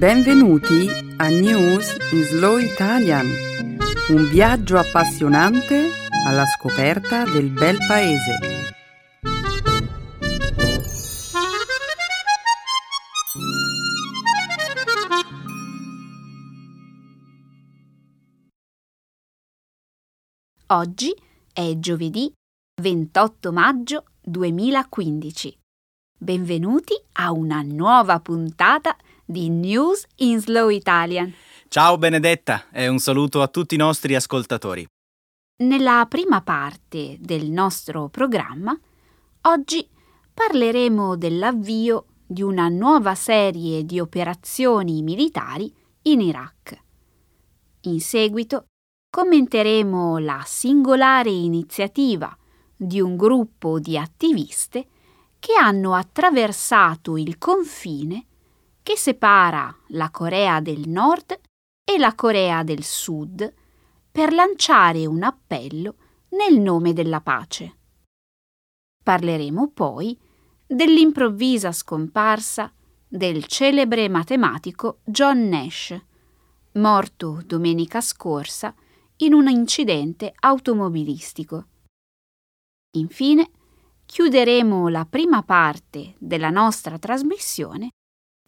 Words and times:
Benvenuti 0.00 0.88
a 1.18 1.28
News 1.28 1.94
in 2.12 2.22
Slow 2.22 2.56
Italian, 2.56 3.26
un 4.08 4.30
viaggio 4.30 4.78
appassionante 4.78 5.90
alla 6.26 6.46
scoperta 6.46 7.24
del 7.24 7.50
bel 7.50 7.76
paese. 7.86 8.38
Oggi 20.68 21.14
è 21.52 21.74
giovedì 21.76 22.32
28 22.80 23.52
maggio 23.52 24.04
2015. 24.22 25.58
Benvenuti 26.16 26.94
a 27.16 27.32
una 27.32 27.60
nuova 27.60 28.18
puntata 28.20 28.96
di 28.96 29.09
News 29.32 30.06
in 30.16 30.40
Slow 30.40 30.70
Italian. 30.70 31.32
Ciao 31.68 31.96
Benedetta 31.98 32.64
e 32.72 32.88
un 32.88 32.98
saluto 32.98 33.42
a 33.42 33.48
tutti 33.48 33.76
i 33.76 33.78
nostri 33.78 34.16
ascoltatori. 34.16 34.84
Nella 35.58 36.04
prima 36.08 36.42
parte 36.42 37.16
del 37.20 37.48
nostro 37.50 38.08
programma, 38.08 38.76
oggi 39.42 39.88
parleremo 40.34 41.16
dell'avvio 41.16 42.06
di 42.26 42.42
una 42.42 42.68
nuova 42.68 43.14
serie 43.14 43.84
di 43.84 44.00
operazioni 44.00 45.02
militari 45.02 45.72
in 46.02 46.20
Iraq. 46.20 46.76
In 47.82 48.00
seguito 48.00 48.64
commenteremo 49.10 50.18
la 50.18 50.42
singolare 50.44 51.30
iniziativa 51.30 52.36
di 52.74 53.00
un 53.00 53.16
gruppo 53.16 53.78
di 53.78 53.96
attiviste 53.96 54.86
che 55.38 55.52
hanno 55.54 55.94
attraversato 55.94 57.16
il 57.16 57.38
confine 57.38 58.26
che 58.90 58.96
separa 58.96 59.72
la 59.90 60.10
Corea 60.10 60.58
del 60.60 60.88
Nord 60.88 61.38
e 61.84 61.96
la 61.96 62.16
Corea 62.16 62.64
del 62.64 62.82
Sud 62.82 63.54
per 64.10 64.32
lanciare 64.32 65.06
un 65.06 65.22
appello 65.22 65.94
nel 66.30 66.58
nome 66.58 66.92
della 66.92 67.20
pace. 67.20 67.76
Parleremo 69.04 69.70
poi 69.70 70.18
dell'improvvisa 70.66 71.70
scomparsa 71.70 72.72
del 73.06 73.44
celebre 73.44 74.08
matematico 74.08 74.98
John 75.04 75.46
Nash, 75.46 75.96
morto 76.72 77.42
domenica 77.46 78.00
scorsa 78.00 78.74
in 79.18 79.34
un 79.34 79.48
incidente 79.48 80.32
automobilistico. 80.36 81.66
Infine, 82.96 83.50
chiuderemo 84.04 84.88
la 84.88 85.06
prima 85.08 85.44
parte 85.44 86.16
della 86.18 86.50
nostra 86.50 86.98
trasmissione 86.98 87.90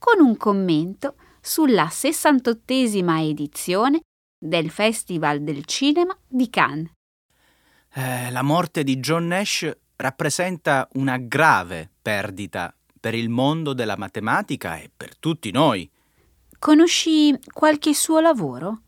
con 0.02 0.20
un 0.20 0.36
commento 0.36 1.14
sulla 1.40 1.86
68esima 1.86 3.20
edizione 3.20 4.00
del 4.36 4.68
Festival 4.68 5.42
del 5.42 5.64
Cinema 5.64 6.18
di 6.26 6.50
Cannes. 6.50 6.90
Eh, 7.94 8.28
la 8.32 8.42
morte 8.42 8.82
di 8.82 8.96
John 8.96 9.28
Nash 9.28 9.70
rappresenta 9.94 10.88
una 10.94 11.18
grave 11.18 11.88
perdita 12.02 12.74
per 12.98 13.14
il 13.14 13.28
mondo 13.28 13.74
della 13.74 13.96
matematica 13.96 14.76
e 14.76 14.90
per 14.94 15.16
tutti 15.16 15.52
noi. 15.52 15.88
Conosci 16.58 17.38
qualche 17.52 17.94
suo 17.94 18.18
lavoro? 18.18 18.80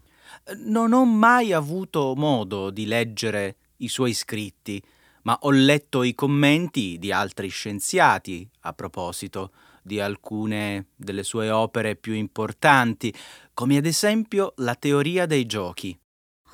Non 0.64 0.92
ho 0.92 1.04
mai 1.04 1.52
avuto 1.52 2.14
modo 2.16 2.70
di 2.70 2.86
leggere 2.86 3.58
i 3.76 3.88
suoi 3.88 4.14
scritti, 4.14 4.82
ma 5.22 5.38
ho 5.42 5.52
letto 5.52 6.02
i 6.02 6.12
commenti 6.12 6.98
di 6.98 7.12
altri 7.12 7.46
scienziati 7.50 8.50
a 8.62 8.72
proposito 8.72 9.52
di 9.84 10.00
alcune 10.00 10.86
delle 10.96 11.22
sue 11.22 11.50
opere 11.50 11.94
più 11.94 12.14
importanti, 12.14 13.14
come 13.52 13.76
ad 13.76 13.84
esempio 13.84 14.54
la 14.56 14.74
teoria 14.74 15.26
dei 15.26 15.44
giochi. 15.44 15.96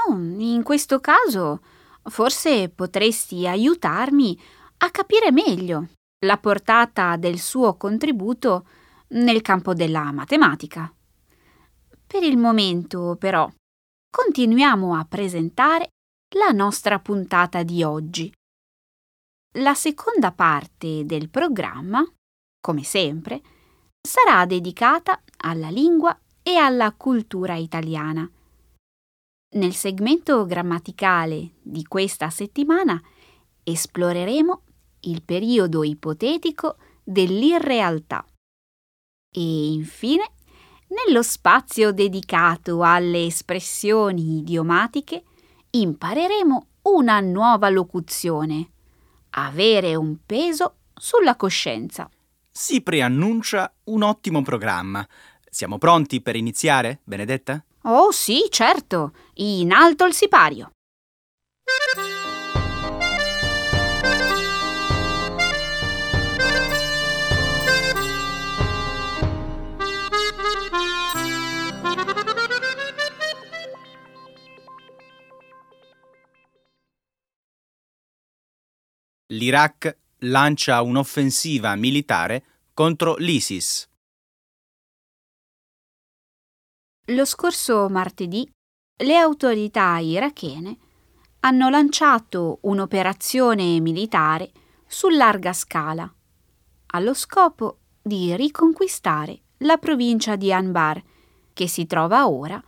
Oh, 0.08 0.12
in 0.14 0.62
questo 0.64 0.98
caso 0.98 1.60
forse 2.02 2.70
potresti 2.70 3.46
aiutarmi 3.46 4.36
a 4.78 4.90
capire 4.90 5.30
meglio 5.30 5.90
la 6.24 6.38
portata 6.38 7.16
del 7.16 7.38
suo 7.38 7.76
contributo 7.76 8.66
nel 9.10 9.42
campo 9.42 9.74
della 9.74 10.10
matematica. 10.10 10.92
Per 12.06 12.22
il 12.24 12.36
momento, 12.36 13.16
però, 13.18 13.48
continuiamo 14.10 14.96
a 14.96 15.04
presentare 15.04 15.90
la 16.34 16.50
nostra 16.50 16.98
puntata 16.98 17.62
di 17.62 17.84
oggi 17.84 18.32
la 19.54 19.74
seconda 19.74 20.30
parte 20.30 21.04
del 21.04 21.28
programma, 21.28 22.06
come 22.60 22.84
sempre, 22.84 23.40
sarà 24.00 24.46
dedicata 24.46 25.22
alla 25.38 25.68
lingua 25.68 26.18
e 26.42 26.56
alla 26.56 26.92
cultura 26.92 27.54
italiana. 27.54 28.30
Nel 29.52 29.74
segmento 29.74 30.44
grammaticale 30.46 31.54
di 31.62 31.84
questa 31.84 32.30
settimana 32.30 33.00
esploreremo 33.62 34.62
il 35.00 35.22
periodo 35.22 35.82
ipotetico 35.82 36.76
dell'irrealtà. 37.02 38.24
E 39.32 39.72
infine, 39.72 40.30
nello 40.88 41.22
spazio 41.22 41.92
dedicato 41.92 42.82
alle 42.82 43.26
espressioni 43.26 44.38
idiomatiche, 44.38 45.24
impareremo 45.70 46.66
una 46.82 47.20
nuova 47.20 47.68
locuzione 47.68 48.70
avere 49.30 49.94
un 49.94 50.16
peso 50.24 50.76
sulla 50.94 51.36
coscienza. 51.36 52.08
Si 52.62 52.82
preannuncia 52.82 53.72
un 53.84 54.02
ottimo 54.02 54.42
programma. 54.42 55.08
Siamo 55.48 55.78
pronti 55.78 56.20
per 56.20 56.36
iniziare, 56.36 57.00
Benedetta? 57.04 57.64
Oh 57.84 58.10
sì, 58.10 58.48
certo. 58.50 59.14
In 59.36 59.72
alto 59.72 60.04
il 60.04 60.12
sipario. 60.12 60.70
l'Iraq 79.32 79.96
lancia 80.18 80.82
un'offensiva 80.82 81.74
militare 81.76 82.42
contro 82.80 83.16
l'ISIS. 83.16 83.86
Lo 87.08 87.26
scorso 87.26 87.90
martedì 87.90 88.50
le 89.02 89.16
autorità 89.18 89.98
irachene 89.98 90.78
hanno 91.40 91.68
lanciato 91.68 92.60
un'operazione 92.62 93.78
militare 93.80 94.50
su 94.86 95.10
larga 95.10 95.52
scala, 95.52 96.10
allo 96.92 97.12
scopo 97.12 97.80
di 98.00 98.34
riconquistare 98.34 99.42
la 99.58 99.76
provincia 99.76 100.36
di 100.36 100.50
Anbar, 100.50 101.02
che 101.52 101.68
si 101.68 101.84
trova 101.84 102.30
ora 102.30 102.64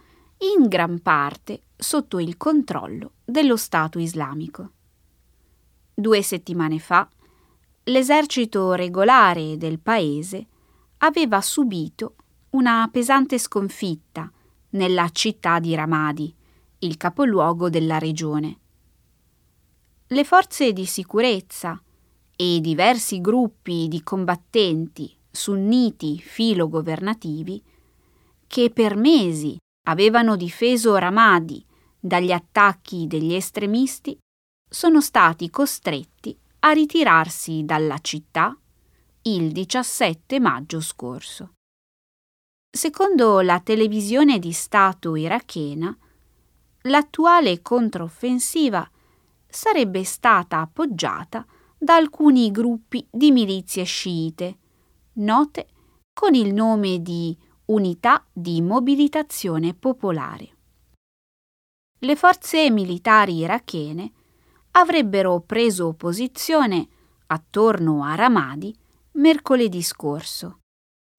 in 0.57 0.69
gran 0.69 1.01
parte 1.01 1.69
sotto 1.75 2.19
il 2.19 2.37
controllo 2.37 3.13
dello 3.25 3.57
Stato 3.57 3.99
islamico. 3.99 4.73
Due 5.95 6.21
settimane 6.21 6.79
fa, 6.79 7.09
l'esercito 7.85 8.75
regolare 8.75 9.57
del 9.57 9.81
paese 9.81 10.47
aveva 10.99 11.41
subito 11.41 12.15
una 12.51 12.89
pesante 12.93 13.39
sconfitta 13.39 14.31
nella 14.71 15.09
città 15.11 15.59
di 15.59 15.75
Ramadi, 15.75 16.33
il 16.81 16.97
capoluogo 16.97 17.69
della 17.69 17.99
regione. 17.99 18.59
Le 20.07 20.25
forze 20.25 20.73
di 20.73 20.85
sicurezza 20.85 21.81
e 22.37 22.61
diversi 22.61 23.21
gruppi 23.21 23.89
di 23.89 24.03
combattenti 24.03 25.15
sunniti 25.31 26.19
filogovernativi 26.19 27.63
che 28.47 28.71
per 28.71 28.97
mesi 28.97 29.57
avevano 29.89 30.37
difeso 30.37 30.95
Ramadi 30.97 31.65
dagli 31.99 32.33
attacchi 32.33 33.07
degli 33.07 33.33
estremisti 33.33 34.19
sono 34.69 35.01
stati 35.01 35.51
costretti 35.51 36.37
a 36.65 36.71
ritirarsi 36.71 37.65
dalla 37.65 37.99
città 37.99 38.57
il 39.23 39.51
17 39.51 40.39
maggio 40.39 40.81
scorso. 40.81 41.55
Secondo 42.71 43.41
la 43.41 43.59
televisione 43.61 44.39
di 44.39 44.53
Stato 44.53 45.17
irachena, 45.17 45.97
l'attuale 46.83 47.63
controffensiva 47.63 48.89
sarebbe 49.49 50.05
stata 50.05 50.61
appoggiata 50.61 51.45
da 51.77 51.97
alcuni 51.97 52.53
gruppi 52.53 53.05
di 53.11 53.33
milizie 53.33 53.83
sciite, 53.83 54.59
note 55.15 55.67
con 56.13 56.35
il 56.35 56.55
nome 56.55 57.03
di 57.03 57.37
Unità 57.67 58.25
di 58.33 58.63
Mobilitazione 58.63 59.75
Popolare. 59.75 60.57
Le 61.99 62.17
forze 62.17 62.71
militari 62.71 63.39
irachene 63.39 64.13
avrebbero 64.73 65.41
preso 65.41 65.93
posizione 65.95 66.89
attorno 67.27 68.05
a 68.05 68.15
Ramadi 68.15 68.75
mercoledì 69.13 69.83
scorso 69.83 70.61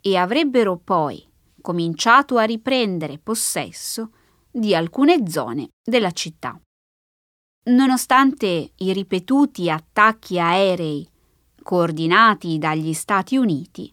e 0.02 0.18
avrebbero 0.18 0.78
poi 0.78 1.26
cominciato 1.62 2.38
a 2.38 2.44
riprendere 2.44 3.20
possesso 3.20 4.12
di 4.52 4.76
alcune 4.76 5.28
zone 5.30 5.70
della 5.84 6.12
città. 6.12 6.60
Nonostante 7.66 8.72
i 8.76 8.92
ripetuti 8.92 9.70
attacchi 9.70 10.40
aerei 10.40 11.08
coordinati 11.62 12.58
dagli 12.58 12.94
Stati 12.94 13.38
Uniti, 13.38 13.92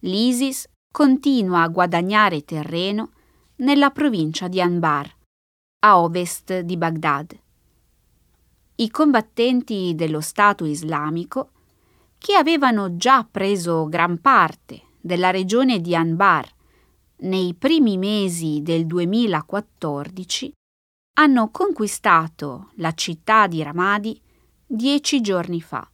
l'ISIS 0.00 0.68
continua 0.92 1.62
a 1.62 1.68
guadagnare 1.68 2.44
terreno 2.44 3.12
nella 3.56 3.90
provincia 3.90 4.46
di 4.46 4.60
Anbar, 4.60 5.10
a 5.80 6.00
ovest 6.00 6.60
di 6.60 6.76
Baghdad. 6.76 7.38
I 8.80 8.90
combattenti 8.90 9.96
dello 9.96 10.20
Stato 10.20 10.64
islamico, 10.64 11.50
che 12.16 12.36
avevano 12.36 12.96
già 12.96 13.26
preso 13.28 13.88
gran 13.88 14.20
parte 14.20 14.82
della 15.00 15.30
regione 15.30 15.80
di 15.80 15.96
Anbar 15.96 16.48
nei 17.22 17.54
primi 17.54 17.98
mesi 17.98 18.62
del 18.62 18.86
2014, 18.86 20.52
hanno 21.14 21.50
conquistato 21.50 22.70
la 22.76 22.92
città 22.92 23.48
di 23.48 23.64
Ramadi 23.64 24.20
dieci 24.64 25.20
giorni 25.22 25.60
fa. 25.60 25.90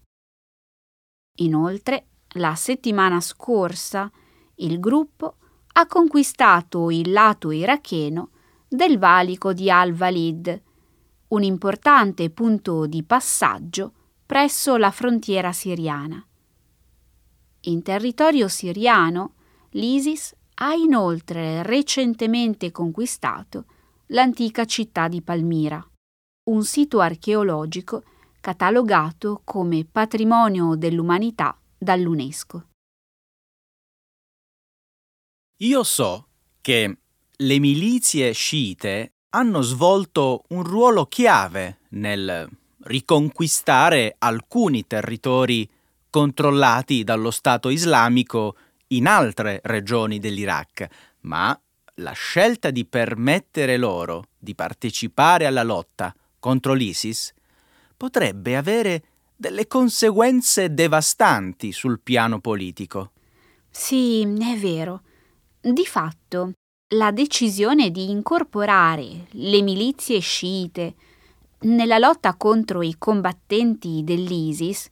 Inoltre, 1.38 2.08
la 2.34 2.54
settimana 2.54 3.22
scorsa, 3.22 4.12
il 4.56 4.78
gruppo 4.78 5.36
ha 5.72 5.86
conquistato 5.86 6.90
il 6.90 7.12
lato 7.12 7.50
iracheno 7.50 8.28
del 8.68 8.98
valico 8.98 9.54
di 9.54 9.70
Al-Walid, 9.70 10.62
un 11.28 11.42
importante 11.42 12.30
punto 12.30 12.86
di 12.86 13.02
passaggio 13.02 13.92
presso 14.26 14.76
la 14.76 14.90
frontiera 14.90 15.52
siriana. 15.52 16.24
In 17.62 17.82
territorio 17.82 18.48
siriano, 18.48 19.34
l'ISIS 19.70 20.34
ha 20.56 20.74
inoltre 20.74 21.62
recentemente 21.62 22.70
conquistato 22.70 23.66
l'antica 24.08 24.64
città 24.64 25.08
di 25.08 25.22
Palmira, 25.22 25.84
un 26.50 26.62
sito 26.64 27.00
archeologico 27.00 28.04
catalogato 28.40 29.40
come 29.44 29.86
patrimonio 29.86 30.74
dell'umanità 30.76 31.58
dall'UNESCO. 31.76 32.68
Io 35.58 35.82
so 35.82 36.28
che 36.60 36.98
le 37.36 37.58
milizie 37.58 38.32
sciite 38.32 39.13
hanno 39.34 39.62
svolto 39.62 40.44
un 40.50 40.62
ruolo 40.62 41.06
chiave 41.06 41.78
nel 41.90 42.48
riconquistare 42.84 44.14
alcuni 44.18 44.86
territori 44.86 45.68
controllati 46.08 47.02
dallo 47.02 47.32
Stato 47.32 47.68
islamico 47.68 48.56
in 48.88 49.08
altre 49.08 49.60
regioni 49.64 50.20
dell'Iraq, 50.20 50.86
ma 51.22 51.58
la 51.94 52.12
scelta 52.12 52.70
di 52.70 52.84
permettere 52.84 53.76
loro 53.76 54.28
di 54.38 54.54
partecipare 54.54 55.46
alla 55.46 55.64
lotta 55.64 56.14
contro 56.38 56.72
l'ISIS 56.72 57.32
potrebbe 57.96 58.56
avere 58.56 59.02
delle 59.34 59.66
conseguenze 59.66 60.72
devastanti 60.72 61.72
sul 61.72 61.98
piano 62.00 62.38
politico. 62.38 63.10
Sì, 63.68 64.22
è 64.22 64.56
vero. 64.58 65.02
Di 65.60 65.86
fatto, 65.86 66.52
la 66.94 67.10
decisione 67.10 67.90
di 67.90 68.10
incorporare 68.10 69.26
le 69.30 69.62
milizie 69.62 70.20
sciite 70.20 70.94
nella 71.60 71.98
lotta 71.98 72.34
contro 72.34 72.82
i 72.82 72.96
combattenti 72.98 74.02
dell'ISIS, 74.04 74.90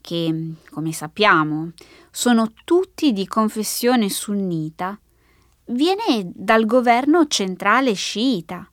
che, 0.00 0.52
come 0.70 0.92
sappiamo, 0.92 1.72
sono 2.10 2.52
tutti 2.64 3.12
di 3.12 3.26
confessione 3.26 4.08
sunnita, 4.08 4.98
viene 5.66 6.30
dal 6.34 6.64
governo 6.66 7.26
centrale 7.26 7.92
sciita, 7.92 8.70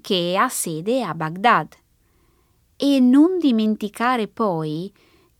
che 0.00 0.36
ha 0.38 0.48
sede 0.48 1.02
a 1.02 1.14
Baghdad. 1.14 1.74
E 2.76 3.00
non 3.00 3.38
dimenticare 3.38 4.28
poi 4.28 4.92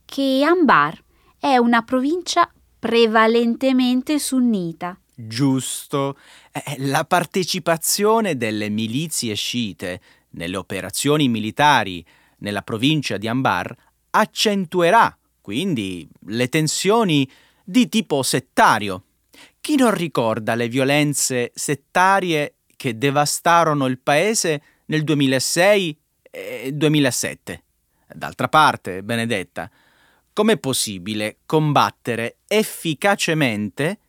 che 0.05 0.43
Anbar 0.43 1.01
è 1.39 1.57
una 1.57 1.83
provincia 1.83 2.51
prevalentemente 2.79 4.19
sunnita. 4.19 4.99
Giusto. 5.19 6.17
Eh, 6.51 6.75
la 6.79 7.03
partecipazione 7.05 8.37
delle 8.37 8.69
milizie 8.69 9.33
sciite 9.33 9.99
nelle 10.31 10.57
operazioni 10.57 11.27
militari 11.27 12.05
nella 12.39 12.61
provincia 12.61 13.17
di 13.17 13.27
Anbar 13.27 13.75
accentuerà 14.11 15.17
quindi 15.41 16.07
le 16.27 16.49
tensioni 16.49 17.27
di 17.63 17.89
tipo 17.89 18.21
settario 18.21 19.05
chi 19.67 19.75
non 19.75 19.93
ricorda 19.93 20.55
le 20.55 20.69
violenze 20.69 21.51
settarie 21.53 22.55
che 22.77 22.97
devastarono 22.97 23.87
il 23.87 23.99
paese 23.99 24.61
nel 24.85 25.03
2006 25.03 25.99
e 26.31 26.71
2007? 26.73 27.63
D'altra 28.13 28.47
parte, 28.47 29.03
Benedetta, 29.03 29.69
com'è 30.31 30.57
possibile 30.57 31.39
combattere 31.45 32.37
efficacemente 32.47 33.99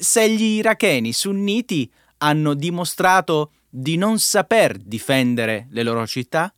se 0.00 0.30
gli 0.30 0.56
iracheni 0.58 1.12
sunniti 1.12 1.90
hanno 2.18 2.54
dimostrato 2.54 3.52
di 3.68 3.96
non 3.96 4.18
saper 4.18 4.78
difendere 4.78 5.66
le 5.70 5.82
loro 5.82 6.06
città? 6.06 6.52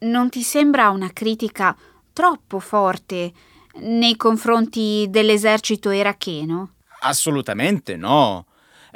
Non 0.00 0.28
ti 0.28 0.42
sembra 0.42 0.90
una 0.90 1.10
critica 1.12 1.76
troppo 2.12 2.58
forte 2.58 3.32
nei 3.76 4.16
confronti 4.16 5.06
dell'esercito 5.08 5.90
iracheno? 5.90 6.74
Assolutamente 7.00 7.96
no. 7.96 8.46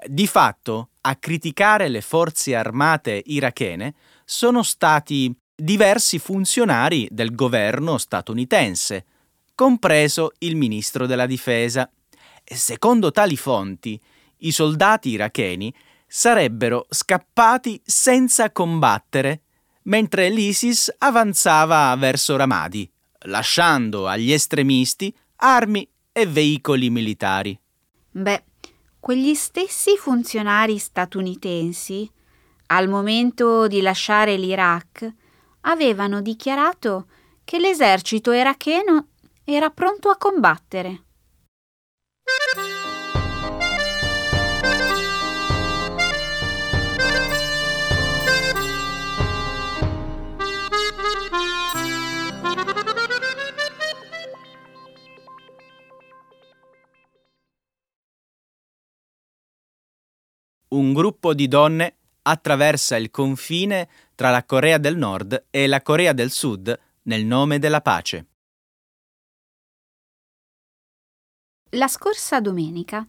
Di 0.07 0.27
fatto, 0.27 0.91
a 1.03 1.17
criticare 1.17 1.89
le 1.89 2.01
forze 2.01 2.55
armate 2.55 3.23
irachene 3.27 3.95
sono 4.25 4.63
stati 4.63 5.35
diversi 5.55 6.19
funzionari 6.19 7.09
del 7.11 7.35
governo 7.35 7.99
statunitense, 7.99 9.05
compreso 9.55 10.33
il 10.39 10.55
ministro 10.55 11.07
della 11.07 11.27
difesa. 11.27 11.91
Secondo 12.55 13.11
tali 13.11 13.37
fonti, 13.37 14.01
i 14.39 14.53
soldati 14.53 15.11
iracheni 15.11 15.73
sarebbero 16.07 16.87
scappati 16.89 17.81
senza 17.85 18.51
combattere 18.51 19.43
mentre 19.83 20.31
l'ISIS 20.31 20.95
avanzava 20.99 21.95
verso 21.97 22.37
Ramadi, 22.37 22.91
lasciando 23.23 24.07
agli 24.07 24.33
estremisti 24.33 25.15
armi 25.37 25.89
e 26.13 26.27
veicoli 26.27 26.91
militari. 26.91 27.59
Beh, 28.11 28.45
quegli 29.01 29.35
stessi 29.35 29.97
funzionari 29.97 30.79
statunitensi, 30.79 32.11
al 32.67 32.89
momento 32.89 33.67
di 33.67 33.81
lasciare 33.81 34.37
l'Iraq, 34.37 35.13
avevano 35.63 36.21
dichiarato 36.21 37.07
che 37.45 37.59
l'esercito 37.59 38.33
iracheno 38.33 39.09
era 39.45 39.71
pronto 39.71 40.11
a 40.11 40.17
combattere. 40.17 41.05
Un 60.71 60.93
gruppo 60.93 61.35
di 61.35 61.49
donne 61.49 61.95
attraversa 62.23 62.97
il 62.97 63.11
confine 63.11 63.89
tra 64.15 64.31
la 64.31 64.45
Corea 64.45 64.79
del 64.79 64.97
Nord 64.97 65.47
e 65.51 65.67
la 65.67 65.83
Corea 65.83 66.13
del 66.13 66.31
Sud 66.31 66.79
nel 67.03 67.25
nome 67.25 67.59
della 67.59 67.81
pace. 67.81 68.27
La 71.73 71.87
scorsa 71.87 72.41
domenica 72.41 73.07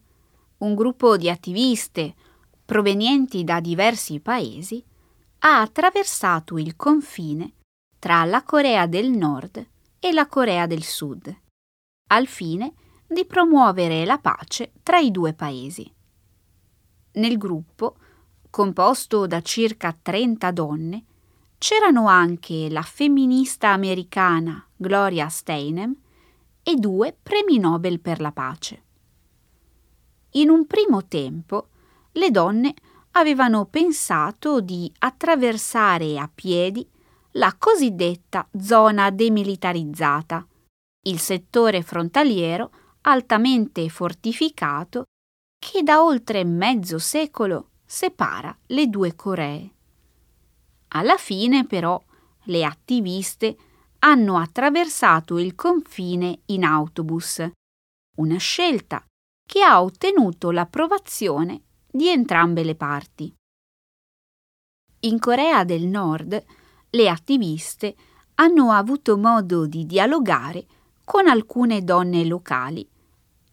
un 0.58 0.76
gruppo 0.76 1.16
di 1.16 1.30
attiviste 1.30 2.14
provenienti 2.66 3.46
da 3.46 3.62
diversi 3.62 4.20
paesi 4.20 4.84
ha 5.40 5.62
attraversato 5.62 6.58
il 6.58 6.76
confine 6.76 7.54
tra 7.98 8.26
la 8.26 8.44
Corea 8.44 8.86
del 8.86 9.12
Nord 9.12 9.66
e 9.98 10.12
la 10.12 10.28
Corea 10.28 10.66
del 10.66 10.84
Sud, 10.84 11.34
al 12.08 12.28
fine 12.28 12.74
di 13.08 13.26
promuovere 13.26 14.04
la 14.04 14.18
pace 14.18 14.74
tra 14.84 14.98
i 14.98 15.10
due 15.10 15.34
paesi. 15.34 15.90
Nel 17.14 17.38
gruppo, 17.38 17.96
composto 18.50 19.26
da 19.26 19.42
circa 19.42 19.98
30 20.00 20.52
donne, 20.52 21.06
c'erano 21.58 22.08
anche 22.08 22.70
la 22.70 22.82
femminista 22.82 23.70
americana 23.70 24.68
Gloria 24.76 25.30
Steinem 25.30 25.96
e 26.70 26.76
due 26.76 27.18
premi 27.20 27.58
Nobel 27.58 28.00
per 28.00 28.22
la 28.22 28.32
pace. 28.32 28.84
In 30.34 30.52
un 30.52 30.68
primo 30.68 31.08
tempo, 31.08 31.70
le 32.12 32.30
donne 32.30 32.76
avevano 33.14 33.66
pensato 33.66 34.62
di 34.62 34.92
attraversare 35.00 36.20
a 36.20 36.30
piedi 36.32 36.88
la 37.32 37.56
cosiddetta 37.58 38.48
zona 38.60 39.10
demilitarizzata, 39.10 40.46
il 41.08 41.18
settore 41.18 41.82
frontaliero 41.82 42.72
altamente 43.02 43.90
fortificato 43.90 45.06
che 45.58 45.82
da 45.82 46.04
oltre 46.04 46.44
mezzo 46.44 47.00
secolo 47.00 47.70
separa 47.84 48.56
le 48.68 48.88
due 48.88 49.16
Coree. 49.16 49.74
Alla 50.90 51.18
fine, 51.18 51.66
però, 51.66 52.00
le 52.44 52.64
attiviste 52.64 53.58
hanno 54.00 54.38
attraversato 54.38 55.38
il 55.38 55.56
confine 55.56 56.42
in 56.48 56.64
autobus, 56.64 57.48
una 58.18 58.38
scelta 58.38 59.04
che 59.46 59.62
ha 59.62 59.82
ottenuto 59.82 60.52
l'approvazione 60.52 61.64
di 61.92 62.08
entrambe 62.08 62.64
le 62.64 62.76
parti. 62.76 63.34
In 65.02 65.20
Corea 65.20 65.64
del 65.64 65.86
Nord 65.86 66.44
le 66.90 67.10
attiviste 67.10 67.96
hanno 68.36 68.72
avuto 68.72 69.18
modo 69.18 69.66
di 69.66 69.86
dialogare 69.86 70.66
con 71.04 71.28
alcune 71.28 71.84
donne 71.84 72.26
locali 72.26 72.88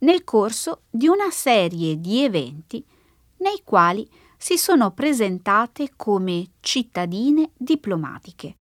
nel 0.01 0.25
corso 0.25 0.83
di 0.91 1.09
una 1.09 1.31
serie 1.31 1.99
di 1.99 2.23
eventi 2.23 2.85
nei 3.39 3.63
quali 3.65 4.09
si 4.37 4.59
sono 4.59 4.93
presentate 4.93 5.93
come 5.97 6.53
cittadine 6.61 7.53
diplomatiche. 7.57 8.57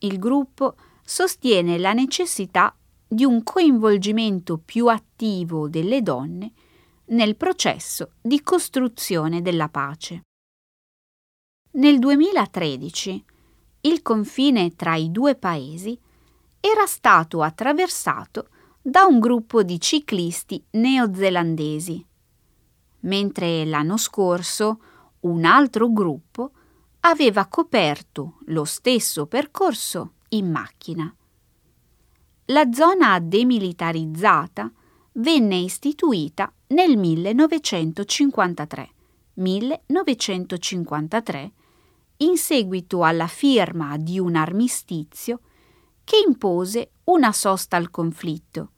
Il 0.00 0.18
gruppo 0.20 0.76
sostiene 1.02 1.76
la 1.76 1.92
necessità 1.92 2.72
di 3.04 3.24
un 3.24 3.42
coinvolgimento 3.42 4.58
più 4.58 4.86
attivo 4.86 5.68
delle 5.68 6.02
donne 6.02 6.52
nel 7.06 7.34
processo 7.34 8.12
di 8.20 8.42
costruzione 8.42 9.42
della 9.42 9.68
pace. 9.68 10.22
Nel 11.72 11.98
2013 11.98 13.24
il 13.80 14.02
confine 14.02 14.76
tra 14.76 14.94
i 14.94 15.10
due 15.10 15.34
paesi 15.34 15.98
era 16.60 16.86
stato 16.86 17.42
attraversato 17.42 18.50
da 18.80 19.04
un 19.04 19.18
gruppo 19.18 19.64
di 19.64 19.80
ciclisti 19.80 20.64
neozelandesi, 20.70 22.06
mentre 23.00 23.64
l'anno 23.64 23.96
scorso 23.96 24.80
un 25.20 25.44
altro 25.44 25.92
gruppo 25.92 26.52
aveva 27.00 27.46
coperto 27.46 28.38
lo 28.46 28.64
stesso 28.64 29.26
percorso 29.26 30.14
in 30.30 30.50
macchina. 30.50 31.14
La 32.46 32.72
zona 32.72 33.20
demilitarizzata 33.20 34.72
venne 35.12 35.56
istituita 35.56 36.52
nel 36.68 36.96
1953. 36.96 38.90
1953 39.34 41.52
in 42.18 42.36
seguito 42.36 43.04
alla 43.04 43.28
firma 43.28 43.96
di 43.96 44.18
un 44.18 44.34
armistizio 44.34 45.40
che 46.02 46.20
impose 46.26 46.90
una 47.04 47.32
sosta 47.32 47.76
al 47.76 47.90
conflitto, 47.90 48.72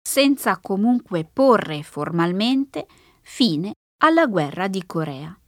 senza 0.00 0.58
comunque 0.58 1.24
porre 1.24 1.82
formalmente 1.82 2.86
fine 3.20 3.74
alla 4.02 4.26
guerra 4.26 4.68
di 4.68 4.86
Corea. 4.86 5.39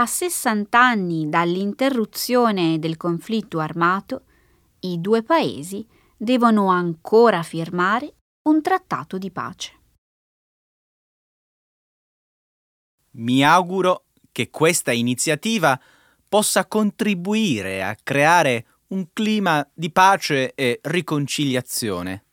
A 0.00 0.06
60 0.06 0.80
anni 0.80 1.28
dall'interruzione 1.28 2.78
del 2.78 2.96
conflitto 2.96 3.58
armato, 3.58 4.22
i 4.80 4.98
due 4.98 5.22
paesi 5.22 5.86
devono 6.16 6.68
ancora 6.68 7.42
firmare 7.42 8.14
un 8.44 8.62
trattato 8.62 9.18
di 9.18 9.30
pace. 9.30 9.78
Mi 13.16 13.44
auguro 13.44 14.06
che 14.32 14.48
questa 14.48 14.90
iniziativa 14.90 15.78
possa 16.26 16.64
contribuire 16.64 17.82
a 17.82 17.94
creare 18.02 18.78
un 18.88 19.08
clima 19.12 19.68
di 19.74 19.90
pace 19.90 20.54
e 20.54 20.80
riconciliazione. 20.82 22.24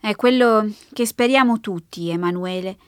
È 0.00 0.16
quello 0.16 0.72
che 0.94 1.04
speriamo 1.04 1.60
tutti, 1.60 2.08
Emanuele. 2.08 2.78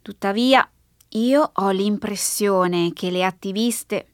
Tuttavia, 0.00 0.66
io 1.14 1.50
ho 1.52 1.70
l'impressione 1.70 2.92
che 2.92 3.10
le 3.10 3.24
attiviste 3.24 4.08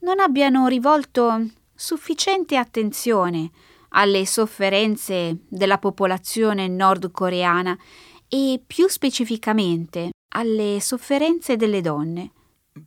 non 0.00 0.18
abbiano 0.18 0.66
rivolto 0.66 1.46
sufficiente 1.74 2.56
attenzione 2.56 3.50
alle 3.90 4.26
sofferenze 4.26 5.38
della 5.48 5.78
popolazione 5.78 6.66
nordcoreana 6.66 7.78
e 8.28 8.60
più 8.66 8.88
specificamente 8.88 10.10
alle 10.34 10.78
sofferenze 10.80 11.56
delle 11.56 11.80
donne. 11.80 12.32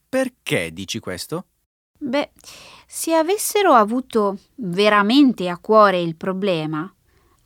Perché 0.09 0.71
dici 0.73 0.99
questo? 0.99 1.45
Beh, 1.97 2.31
se 2.87 3.13
avessero 3.13 3.73
avuto 3.73 4.39
veramente 4.55 5.47
a 5.47 5.57
cuore 5.57 6.01
il 6.01 6.15
problema, 6.15 6.91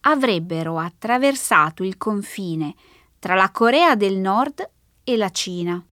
avrebbero 0.02 0.78
attraversato 0.78 1.84
il 1.84 1.98
confine 1.98 2.74
tra 3.20 3.36
la 3.36 3.52
Corea 3.52 3.96
del 3.96 4.16
Nord 4.16 4.68
e 5.04 5.18
la 5.18 5.30
Cina. 5.30 5.84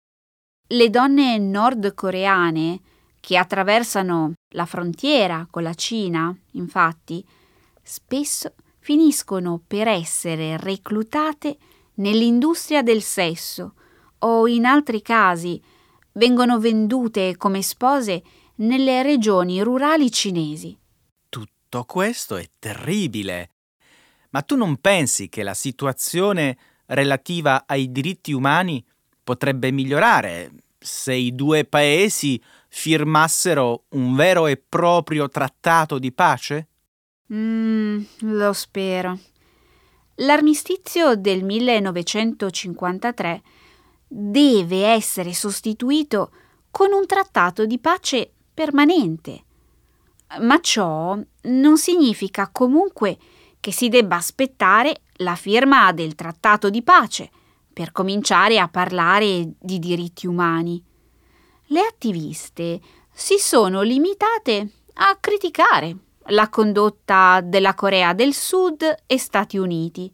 Le 0.70 0.90
donne 0.90 1.38
nordcoreane 1.38 2.82
che 3.22 3.38
attraversano 3.38 4.34
la 4.50 4.66
frontiera 4.66 5.48
con 5.50 5.64
la 5.64 5.74
Cina, 5.74 6.36
infatti, 6.52 7.26
spesso 7.82 8.54
finiscono 8.80 9.62
per 9.66 9.88
essere 9.88 10.58
reclutate 10.58 11.58
nell'industria 11.96 12.84
del 12.84 13.02
sesso 13.02 13.76
o 14.20 14.46
in 14.48 14.66
altri 14.66 15.02
casi 15.02 15.62
vengono 16.14 16.60
vendute 16.60 17.38
come 17.38 17.62
spose 17.62 18.22
nelle 18.56 19.04
regioni 19.04 19.62
rurali 19.62 20.12
cinesi. 20.12 20.78
Tutto 21.30 21.86
questo 21.86 22.36
è 22.36 22.50
terribile. 22.60 23.52
Ma 24.32 24.42
tu 24.42 24.58
non 24.58 24.76
pensi 24.82 25.30
che 25.30 25.44
la 25.44 25.54
situazione 25.54 26.58
relativa 26.88 27.64
ai 27.66 27.90
diritti 27.90 28.34
umani 28.34 28.84
potrebbe 29.28 29.72
migliorare 29.72 30.52
se 30.80 31.14
i 31.14 31.36
due 31.36 31.66
paesi 31.66 32.42
firmassero 32.70 33.84
un 33.90 34.16
vero 34.16 34.48
e 34.48 34.56
proprio 34.56 35.28
trattato 35.28 36.00
di 36.00 36.14
pace? 36.14 36.68
Mm, 37.34 38.04
lo 38.20 38.54
spero. 38.54 39.20
L'armistizio 40.16 41.18
del 41.18 41.44
1953 41.44 43.42
deve 44.08 44.86
essere 44.86 45.34
sostituito 45.34 46.32
con 46.72 46.94
un 46.94 47.06
trattato 47.06 47.66
di 47.66 47.80
pace 47.80 48.32
permanente. 48.54 49.44
Ma 50.40 50.62
ciò 50.62 51.20
non 51.42 51.78
significa 51.78 52.48
comunque 52.50 53.18
che 53.60 53.74
si 53.74 53.90
debba 53.90 54.16
aspettare 54.16 55.02
la 55.18 55.36
firma 55.36 55.92
del 55.92 56.16
trattato 56.16 56.70
di 56.70 56.82
pace 56.82 57.30
per 57.78 57.92
cominciare 57.92 58.58
a 58.58 58.68
parlare 58.68 59.54
di 59.60 59.78
diritti 59.78 60.26
umani. 60.26 60.84
Le 61.66 61.80
attiviste 61.82 62.80
si 63.14 63.38
sono 63.38 63.84
limitate 63.84 64.72
a 64.96 65.16
criticare 65.20 65.96
la 66.30 66.50
condotta 66.50 67.40
della 67.44 67.76
Corea 67.76 68.14
del 68.14 68.34
Sud 68.34 68.82
e 69.06 69.20
Stati 69.20 69.60
Uniti 69.60 70.12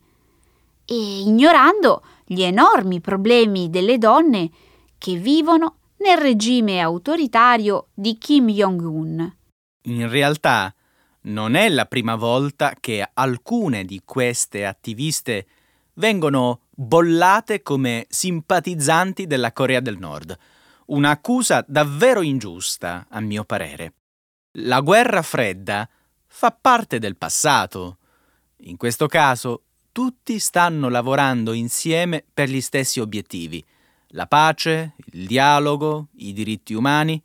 e 0.83 1.21
ignorando 1.21 2.03
gli 2.25 2.41
enormi 2.41 2.99
problemi 2.99 3.69
delle 3.69 3.97
donne 3.97 4.49
che 4.97 5.15
vivono 5.15 5.77
nel 5.99 6.17
regime 6.17 6.81
autoritario 6.81 7.87
di 7.93 8.17
Kim 8.17 8.49
Jong-un. 8.49 9.35
In 9.83 10.09
realtà 10.09 10.75
non 11.21 11.55
è 11.55 11.69
la 11.69 11.85
prima 11.85 12.17
volta 12.17 12.73
che 12.77 13.09
alcune 13.13 13.85
di 13.85 14.01
queste 14.03 14.65
attiviste 14.65 15.47
vengono 15.95 16.61
bollate 16.69 17.61
come 17.61 18.05
simpatizzanti 18.09 19.27
della 19.27 19.51
Corea 19.51 19.79
del 19.79 19.97
Nord. 19.97 20.37
Un'accusa 20.85 21.63
davvero 21.67 22.21
ingiusta, 22.21 23.07
a 23.09 23.19
mio 23.19 23.43
parere. 23.43 23.93
La 24.57 24.81
guerra 24.81 25.21
fredda 25.21 25.87
fa 26.27 26.51
parte 26.51 26.99
del 26.99 27.15
passato. 27.15 27.97
In 28.65 28.77
questo 28.77 29.07
caso 29.07 29.63
tutti 29.91 30.39
stanno 30.39 30.89
lavorando 30.89 31.53
insieme 31.53 32.23
per 32.33 32.49
gli 32.49 32.61
stessi 32.61 32.99
obiettivi, 32.99 33.63
la 34.09 34.27
pace, 34.27 34.95
il 35.11 35.27
dialogo, 35.27 36.07
i 36.17 36.33
diritti 36.33 36.73
umani 36.73 37.21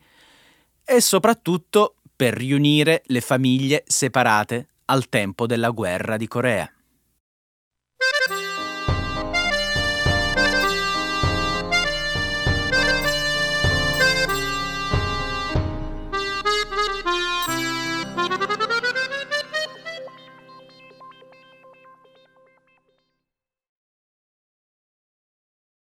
e 0.85 1.01
soprattutto 1.01 1.97
per 2.15 2.35
riunire 2.35 3.03
le 3.07 3.21
famiglie 3.21 3.85
separate 3.87 4.69
al 4.87 5.09
tempo 5.09 5.47
della 5.47 5.71
guerra 5.71 6.17
di 6.17 6.27
Corea. 6.27 6.71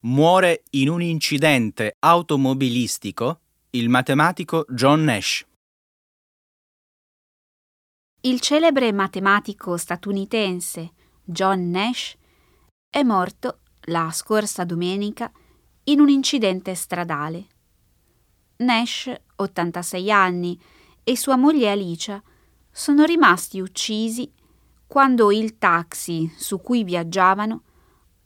Muore 0.04 0.64
in 0.72 0.90
un 0.90 1.00
incidente 1.00 1.96
automobilistico 1.98 3.40
il 3.70 3.88
matematico 3.88 4.66
John 4.68 5.02
Nash. 5.02 5.46
Il 8.20 8.40
celebre 8.40 8.92
matematico 8.92 9.78
statunitense 9.78 10.92
John 11.24 11.70
Nash 11.70 12.16
è 12.90 13.02
morto 13.02 13.60
la 13.86 14.10
scorsa 14.12 14.64
domenica, 14.64 15.32
in 15.84 16.00
un 16.00 16.10
incidente 16.10 16.74
stradale. 16.74 17.46
Nash, 18.56 19.10
86 19.36 20.10
anni, 20.10 20.60
e 21.02 21.16
sua 21.16 21.36
moglie 21.36 21.70
Alicia 21.70 22.22
sono 22.70 23.04
rimasti 23.04 23.58
uccisi 23.58 24.30
quando 24.86 25.32
il 25.32 25.56
taxi 25.56 26.30
su 26.36 26.60
cui 26.60 26.84
viaggiavano 26.84 27.62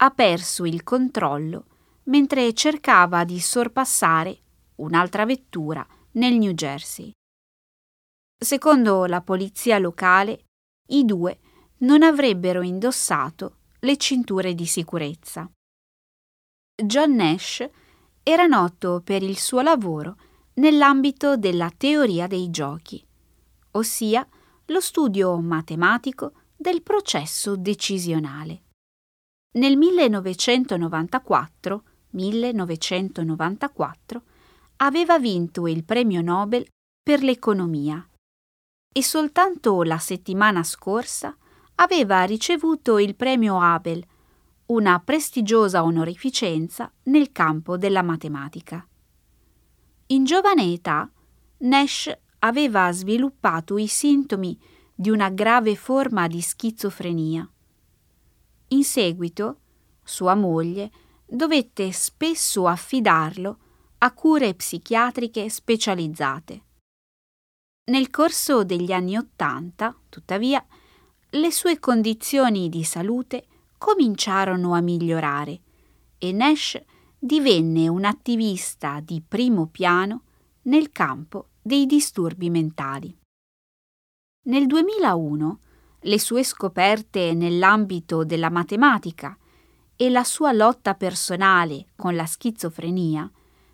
ha 0.00 0.10
perso 0.10 0.64
il 0.64 0.82
controllo 0.84 1.66
mentre 2.04 2.52
cercava 2.54 3.24
di 3.24 3.40
sorpassare 3.40 4.38
un'altra 4.76 5.24
vettura 5.24 5.86
nel 6.12 6.34
New 6.34 6.52
Jersey. 6.52 7.12
Secondo 8.40 9.04
la 9.06 9.20
polizia 9.20 9.78
locale, 9.78 10.44
i 10.90 11.04
due 11.04 11.38
non 11.78 12.02
avrebbero 12.02 12.62
indossato 12.62 13.56
le 13.80 13.96
cinture 13.96 14.54
di 14.54 14.66
sicurezza. 14.66 15.50
John 16.80 17.14
Nash 17.14 17.68
era 18.22 18.46
noto 18.46 19.00
per 19.02 19.22
il 19.22 19.38
suo 19.38 19.60
lavoro 19.60 20.16
nell'ambito 20.54 21.36
della 21.36 21.72
teoria 21.76 22.26
dei 22.26 22.50
giochi, 22.50 23.04
ossia 23.72 24.26
lo 24.66 24.80
studio 24.80 25.36
matematico 25.40 26.32
del 26.56 26.82
processo 26.82 27.56
decisionale. 27.56 28.62
Nel 29.52 29.78
1994, 29.78 31.82
1994 32.10 34.22
aveva 34.76 35.18
vinto 35.18 35.66
il 35.66 35.84
premio 35.84 36.20
Nobel 36.20 36.66
per 37.02 37.22
l'economia 37.22 38.06
e 38.92 39.02
soltanto 39.02 39.82
la 39.84 39.96
settimana 39.98 40.62
scorsa 40.62 41.34
aveva 41.76 42.24
ricevuto 42.24 42.98
il 42.98 43.14
premio 43.14 43.58
Abel, 43.58 44.04
una 44.66 45.00
prestigiosa 45.00 45.82
onorificenza 45.82 46.92
nel 47.04 47.32
campo 47.32 47.78
della 47.78 48.02
matematica. 48.02 48.86
In 50.08 50.24
giovane 50.24 50.72
età, 50.72 51.10
Nash 51.58 52.14
aveva 52.40 52.92
sviluppato 52.92 53.78
i 53.78 53.86
sintomi 53.86 54.58
di 54.94 55.08
una 55.08 55.30
grave 55.30 55.74
forma 55.74 56.26
di 56.26 56.42
schizofrenia. 56.42 57.50
In 58.68 58.84
seguito, 58.84 59.60
sua 60.02 60.34
moglie 60.34 60.90
dovette 61.24 61.90
spesso 61.92 62.66
affidarlo 62.66 63.58
a 63.98 64.12
cure 64.12 64.54
psichiatriche 64.54 65.48
specializzate. 65.48 66.62
Nel 67.88 68.10
corso 68.10 68.64
degli 68.64 68.92
anni 68.92 69.16
Ottanta, 69.16 69.96
tuttavia, 70.08 70.64
le 71.30 71.50
sue 71.50 71.78
condizioni 71.78 72.68
di 72.68 72.84
salute 72.84 73.46
cominciarono 73.78 74.74
a 74.74 74.80
migliorare 74.80 75.60
e 76.18 76.32
Nash 76.32 76.80
divenne 77.18 77.88
un 77.88 78.04
attivista 78.04 79.00
di 79.00 79.22
primo 79.26 79.66
piano 79.66 80.22
nel 80.62 80.90
campo 80.90 81.48
dei 81.62 81.86
disturbi 81.86 82.50
mentali. 82.50 83.16
Nel 84.44 84.66
2001 84.66 85.58
le 86.08 86.18
sue 86.18 86.42
scoperte 86.42 87.34
nell'ambito 87.34 88.24
della 88.24 88.48
matematica 88.48 89.36
e 89.94 90.08
la 90.08 90.24
sua 90.24 90.52
lotta 90.52 90.94
personale 90.94 91.88
con 91.96 92.16
la 92.16 92.24
schizofrenia 92.24 93.30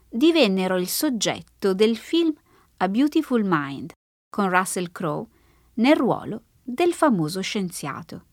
divennero 0.09 0.77
il 0.77 0.89
soggetto 0.89 1.75
del 1.75 1.97
film 1.97 2.33
A 2.79 2.89
Beautiful 2.89 3.43
Mind 3.45 3.93
con 4.29 4.51
Russell 4.51 4.91
Crowe 4.91 5.27
nel 5.75 5.95
ruolo 5.95 6.43
del 6.61 6.93
famoso 6.93 7.41
scienziato. 7.41 8.25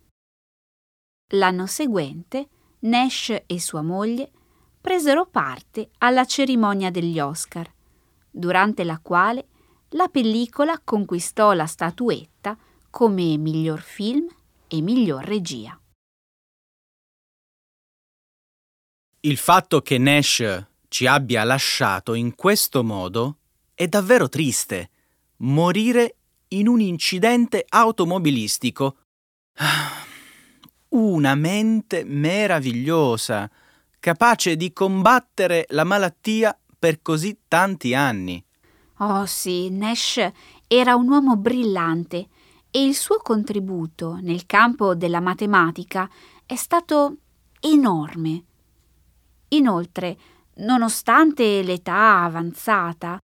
L'anno 1.34 1.68
seguente 1.68 2.50
Nash 2.80 3.44
e 3.46 3.60
sua 3.60 3.84
moglie 3.84 4.32
presero 4.82 5.28
parte 5.28 5.92
alla 6.00 6.26
cerimonia 6.26 6.90
degli 6.90 7.20
Oscar, 7.20 7.72
durante 8.32 8.84
la 8.84 9.00
quale 9.00 9.48
la 9.90 10.08
pellicola 10.08 10.80
conquistò 10.84 11.54
la 11.54 11.68
statuetta 11.68 12.58
come 12.92 13.38
miglior 13.38 13.82
film 13.82 14.28
e 14.68 14.82
miglior 14.82 15.24
regia. 15.24 15.80
Il 19.22 19.38
fatto 19.38 19.82
che 19.82 19.98
Nash 19.98 20.68
ci 20.90 21.08
abbia 21.08 21.44
lasciato 21.44 22.14
in 22.14 22.36
questo 22.36 22.84
modo 22.84 23.38
è 23.74 23.88
davvero 23.88 24.28
triste. 24.28 24.90
Morire 25.38 26.16
in 26.50 26.68
un 26.68 26.82
incidente 26.82 27.66
automobilistico. 27.68 28.98
Una 30.90 31.36
mente 31.36 32.04
meravigliosa, 32.04 33.50
capace 34.00 34.58
di 34.58 34.74
combattere 34.74 35.66
la 35.70 35.86
malattia 35.86 36.58
per 36.78 37.02
così 37.02 37.40
tanti 37.48 37.94
anni. 37.94 38.44
Oh 38.98 39.26
sì, 39.26 39.70
Nash 39.70 40.30
era 40.68 40.96
un 40.96 41.10
uomo 41.10 41.38
brillante 41.38 42.28
e 42.72 42.84
il 42.84 42.96
suo 42.96 43.18
contributo 43.18 44.18
nel 44.22 44.46
campo 44.46 44.96
della 44.96 45.20
matematica 45.20 46.10
è 46.46 46.56
stato 46.56 47.18
enorme. 47.60 48.44
Inoltre, 49.50 50.18
nonostante 50.56 51.62
l'età 51.62 52.24
avanzata, 52.24 53.20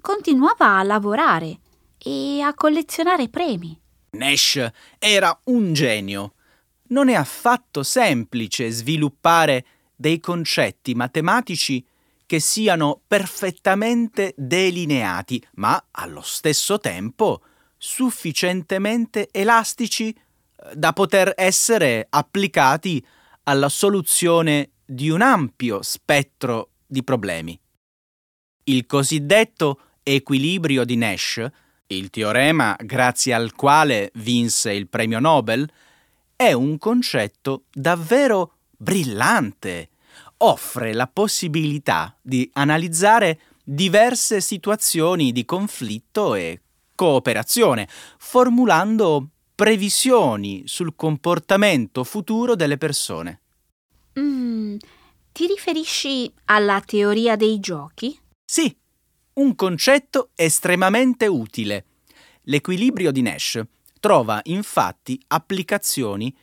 continuava 0.00 0.76
a 0.76 0.82
lavorare 0.82 1.58
e 1.98 2.40
a 2.42 2.54
collezionare 2.54 3.28
premi. 3.28 3.78
Nash 4.10 4.70
era 4.98 5.38
un 5.44 5.72
genio. 5.72 6.34
Non 6.88 7.08
è 7.08 7.14
affatto 7.14 7.82
semplice 7.82 8.70
sviluppare 8.70 9.64
dei 9.94 10.20
concetti 10.20 10.94
matematici 10.94 11.84
che 12.26 12.40
siano 12.40 13.00
perfettamente 13.06 14.34
delineati, 14.36 15.44
ma 15.54 15.82
allo 15.90 16.20
stesso 16.20 16.78
tempo 16.78 17.42
sufficientemente 17.82 19.30
elastici 19.32 20.10
eh, 20.10 20.76
da 20.76 20.92
poter 20.92 21.32
essere 21.34 22.06
applicati 22.10 23.04
alla 23.44 23.70
soluzione 23.70 24.72
di 24.84 25.08
un 25.08 25.22
ampio 25.22 25.80
spettro 25.80 26.72
di 26.86 27.02
problemi. 27.02 27.58
Il 28.64 28.84
cosiddetto 28.84 29.80
equilibrio 30.02 30.84
di 30.84 30.96
Nash, 30.96 31.44
il 31.86 32.10
teorema 32.10 32.76
grazie 32.78 33.32
al 33.32 33.54
quale 33.54 34.10
vinse 34.14 34.72
il 34.72 34.88
premio 34.88 35.18
Nobel, 35.18 35.68
è 36.36 36.52
un 36.52 36.76
concetto 36.76 37.64
davvero 37.72 38.56
brillante. 38.76 39.88
Offre 40.38 40.92
la 40.92 41.06
possibilità 41.06 42.14
di 42.20 42.48
analizzare 42.54 43.40
diverse 43.64 44.40
situazioni 44.40 45.32
di 45.32 45.44
conflitto 45.44 46.34
e 46.34 46.60
cooperazione, 47.00 47.88
formulando 48.18 49.28
previsioni 49.54 50.64
sul 50.66 50.92
comportamento 50.94 52.04
futuro 52.04 52.54
delle 52.54 52.76
persone. 52.76 53.40
Mm, 54.18 54.76
ti 55.32 55.46
riferisci 55.46 56.30
alla 56.44 56.82
teoria 56.84 57.36
dei 57.36 57.58
giochi? 57.58 58.14
Sì, 58.44 58.76
un 59.34 59.54
concetto 59.54 60.28
estremamente 60.34 61.26
utile. 61.26 61.86
L'equilibrio 62.42 63.12
di 63.12 63.22
Nash 63.22 63.58
trova 63.98 64.40
infatti 64.44 65.18
applicazioni 65.28 66.36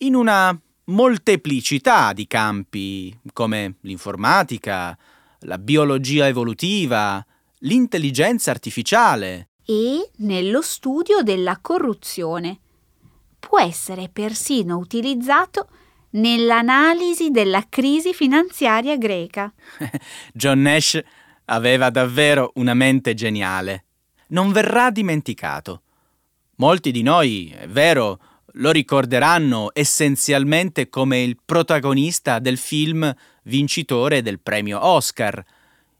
in 0.00 0.14
una 0.14 0.54
molteplicità 0.86 2.12
di 2.12 2.26
campi 2.26 3.18
come 3.32 3.76
l'informatica, 3.80 4.98
la 5.40 5.56
biologia 5.56 6.26
evolutiva, 6.26 7.24
l'intelligenza 7.60 8.50
artificiale. 8.50 9.48
E 9.64 10.10
nello 10.16 10.60
studio 10.60 11.22
della 11.22 11.58
corruzione. 11.60 12.58
Può 13.38 13.58
essere 13.60 14.10
persino 14.12 14.76
utilizzato 14.76 15.68
nell'analisi 16.10 17.30
della 17.30 17.64
crisi 17.68 18.12
finanziaria 18.12 18.96
greca. 18.96 19.52
John 20.32 20.60
Nash 20.62 21.02
aveva 21.46 21.90
davvero 21.90 22.52
una 22.56 22.74
mente 22.74 23.14
geniale. 23.14 23.84
Non 24.28 24.52
verrà 24.52 24.90
dimenticato. 24.90 25.82
Molti 26.56 26.90
di 26.90 27.02
noi, 27.02 27.50
è 27.56 27.66
vero, 27.66 28.20
lo 28.52 28.70
ricorderanno 28.70 29.70
essenzialmente 29.72 30.88
come 30.88 31.22
il 31.22 31.38
protagonista 31.44 32.38
del 32.38 32.58
film 32.58 33.12
vincitore 33.44 34.22
del 34.22 34.40
premio 34.40 34.84
Oscar. 34.84 35.42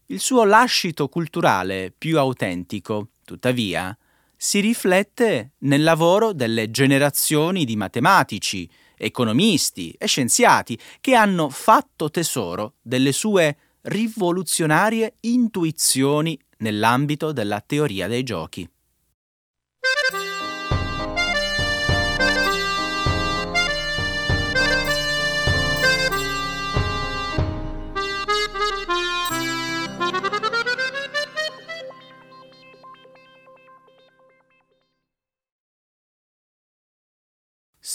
Il 0.07 0.19
suo 0.19 0.43
lascito 0.43 1.09
culturale 1.09 1.93
più 1.95 2.17
autentico, 2.17 3.09
tuttavia, 3.25 3.97
si 4.37 4.59
riflette 4.61 5.53
nel 5.59 5.83
lavoro 5.83 6.31
delle 6.31 6.71
generazioni 6.71 7.65
di 7.65 7.75
matematici, 7.75 8.69
economisti 8.97 9.93
e 9.97 10.07
scienziati 10.07 10.79
che 11.01 11.15
hanno 11.15 11.49
fatto 11.49 12.09
tesoro 12.09 12.75
delle 12.81 13.11
sue 13.11 13.57
rivoluzionarie 13.81 15.17
intuizioni 15.21 16.39
nell'ambito 16.59 17.31
della 17.31 17.61
teoria 17.61 18.07
dei 18.07 18.23
giochi. 18.23 18.69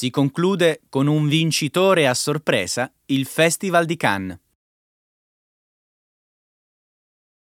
Si 0.00 0.08
conclude 0.08 0.80
con 0.88 1.06
un 1.08 1.28
vincitore 1.28 2.08
a 2.08 2.14
sorpresa, 2.14 2.90
il 3.08 3.26
Festival 3.26 3.84
di 3.84 3.98
Cannes. 3.98 4.38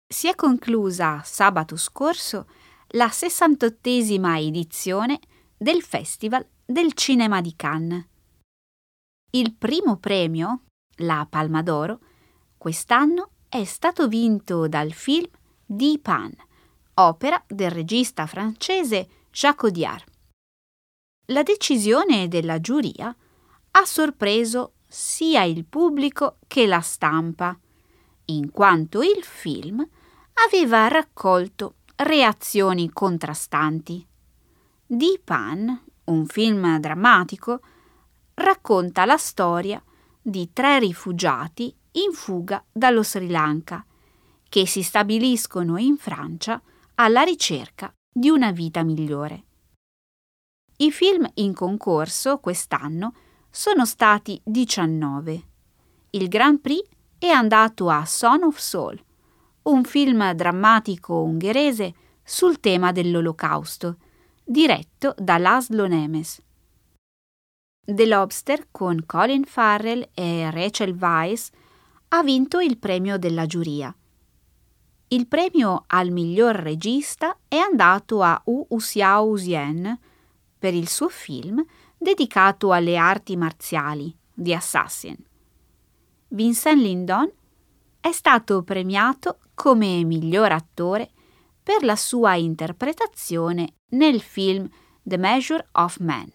Si 0.06 0.28
è 0.28 0.36
conclusa 0.36 1.22
sabato 1.24 1.76
scorso 1.76 2.46
la 2.90 3.08
68esima 3.08 4.38
edizione 4.38 5.18
del 5.56 5.82
Festival 5.82 6.46
del 6.64 6.92
Cinema 6.92 7.40
di 7.40 7.52
Cannes. 7.56 8.06
Il 9.30 9.52
primo 9.56 9.96
premio, 9.96 10.66
la 10.98 11.26
Palma 11.28 11.62
d'Oro, 11.62 11.98
quest'anno 12.56 13.30
è 13.48 13.64
stato 13.64 14.06
vinto 14.06 14.68
dal 14.68 14.92
film 14.92 15.26
Di 15.64 15.98
Pan, 16.00 16.32
opera 16.94 17.42
del 17.48 17.72
regista 17.72 18.24
francese 18.28 19.08
Jacques 19.32 19.64
Audiard. 19.64 20.14
La 21.30 21.42
decisione 21.42 22.28
della 22.28 22.60
giuria 22.60 23.14
ha 23.72 23.84
sorpreso 23.84 24.74
sia 24.86 25.42
il 25.42 25.64
pubblico 25.64 26.36
che 26.46 26.66
la 26.66 26.80
stampa, 26.80 27.58
in 28.26 28.52
quanto 28.52 29.02
il 29.02 29.24
film 29.24 29.84
aveva 30.46 30.86
raccolto 30.86 31.74
reazioni 31.96 32.90
contrastanti. 32.92 34.06
Di 34.86 35.18
Pan, 35.22 35.82
un 36.04 36.26
film 36.26 36.78
drammatico, 36.78 37.60
racconta 38.34 39.04
la 39.04 39.16
storia 39.16 39.82
di 40.22 40.50
tre 40.52 40.78
rifugiati 40.78 41.74
in 41.92 42.12
fuga 42.12 42.64
dallo 42.70 43.02
Sri 43.02 43.28
Lanka 43.28 43.84
che 44.48 44.64
si 44.64 44.82
stabiliscono 44.82 45.76
in 45.76 45.96
Francia 45.96 46.62
alla 46.94 47.22
ricerca 47.22 47.92
di 48.12 48.28
una 48.28 48.52
vita 48.52 48.84
migliore. 48.84 49.45
I 50.78 50.92
film 50.92 51.26
in 51.34 51.54
concorso 51.54 52.38
quest'anno 52.38 53.14
sono 53.48 53.86
stati 53.86 54.38
19. 54.44 55.42
Il 56.10 56.28
Grand 56.28 56.60
Prix 56.60 56.86
è 57.18 57.28
andato 57.28 57.88
a 57.88 58.04
Son 58.04 58.42
of 58.42 58.58
Soul, 58.58 59.02
un 59.62 59.84
film 59.84 60.32
drammatico 60.32 61.22
ungherese 61.22 61.94
sul 62.22 62.60
tema 62.60 62.92
dell'Olocausto, 62.92 63.96
diretto 64.44 65.14
da 65.16 65.38
Laszlo 65.38 65.86
Nemes. 65.86 66.42
The 67.82 68.06
Lobster 68.06 68.66
con 68.70 69.02
Colin 69.06 69.44
Farrell 69.44 70.06
e 70.12 70.50
Rachel 70.50 70.94
Weisz 70.94 71.52
ha 72.08 72.22
vinto 72.22 72.60
il 72.60 72.76
premio 72.76 73.16
della 73.16 73.46
giuria. 73.46 73.96
Il 75.08 75.26
premio 75.26 75.84
al 75.86 76.10
miglior 76.10 76.54
regista 76.56 77.38
è 77.48 77.56
andato 77.56 78.20
a 78.20 78.38
Wu 78.44 78.66
Xiao 78.76 79.36
Zien 79.36 79.98
per 80.58 80.74
il 80.74 80.88
suo 80.88 81.08
film 81.08 81.64
dedicato 81.96 82.72
alle 82.72 82.96
arti 82.96 83.36
marziali, 83.36 84.14
The 84.34 84.54
Assassin. 84.54 85.16
Vincent 86.28 86.80
Lindon 86.80 87.30
è 88.00 88.12
stato 88.12 88.62
premiato 88.62 89.38
come 89.54 90.04
miglior 90.04 90.52
attore 90.52 91.10
per 91.62 91.82
la 91.82 91.96
sua 91.96 92.34
interpretazione 92.34 93.74
nel 93.90 94.20
film 94.20 94.68
The 95.02 95.16
Measure 95.16 95.68
of 95.72 95.98
Man. 95.98 96.30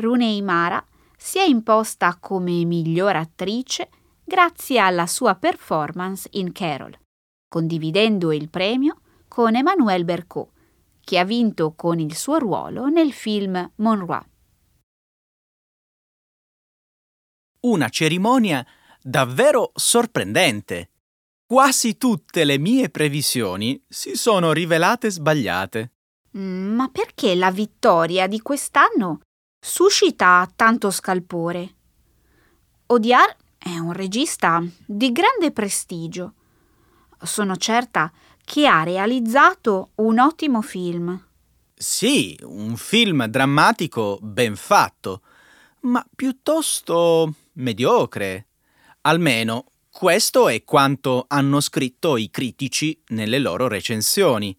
Runei 0.00 0.42
Mara 0.42 0.84
si 1.16 1.38
è 1.38 1.42
imposta 1.42 2.16
come 2.20 2.64
miglior 2.64 3.16
attrice 3.16 3.88
grazie 4.24 4.78
alla 4.78 5.06
sua 5.06 5.34
performance 5.34 6.28
in 6.32 6.52
Carol, 6.52 6.96
condividendo 7.48 8.32
il 8.32 8.48
premio 8.48 9.00
con 9.26 9.56
Emmanuel 9.56 10.04
Bercot, 10.04 10.50
che 11.08 11.18
ha 11.18 11.24
vinto 11.24 11.72
con 11.72 11.98
il 11.98 12.14
suo 12.14 12.36
ruolo 12.36 12.88
nel 12.88 13.14
film 13.14 13.72
Monroe. 13.76 14.28
Una 17.60 17.88
cerimonia 17.88 18.62
davvero 19.00 19.70
sorprendente. 19.74 20.90
Quasi 21.46 21.96
tutte 21.96 22.44
le 22.44 22.58
mie 22.58 22.90
previsioni 22.90 23.82
si 23.88 24.16
sono 24.16 24.52
rivelate 24.52 25.10
sbagliate. 25.10 25.92
Mm, 26.36 26.74
ma 26.74 26.90
perché 26.90 27.34
la 27.34 27.50
vittoria 27.50 28.26
di 28.26 28.42
quest'anno 28.42 29.20
suscita 29.58 30.46
tanto 30.54 30.90
scalpore? 30.90 31.74
Odiar 32.88 33.34
è 33.56 33.78
un 33.78 33.94
regista 33.94 34.62
di 34.84 35.10
grande 35.10 35.52
prestigio. 35.52 36.34
Sono 37.22 37.56
certa 37.56 38.12
che 38.48 38.66
ha 38.66 38.82
realizzato 38.82 39.90
un 39.96 40.18
ottimo 40.18 40.62
film. 40.62 41.22
Sì, 41.74 42.34
un 42.44 42.78
film 42.78 43.26
drammatico 43.26 44.18
ben 44.22 44.56
fatto, 44.56 45.20
ma 45.80 46.02
piuttosto 46.16 47.34
mediocre. 47.52 48.46
Almeno 49.02 49.66
questo 49.90 50.48
è 50.48 50.64
quanto 50.64 51.26
hanno 51.28 51.60
scritto 51.60 52.16
i 52.16 52.30
critici 52.30 52.98
nelle 53.08 53.38
loro 53.38 53.68
recensioni. 53.68 54.56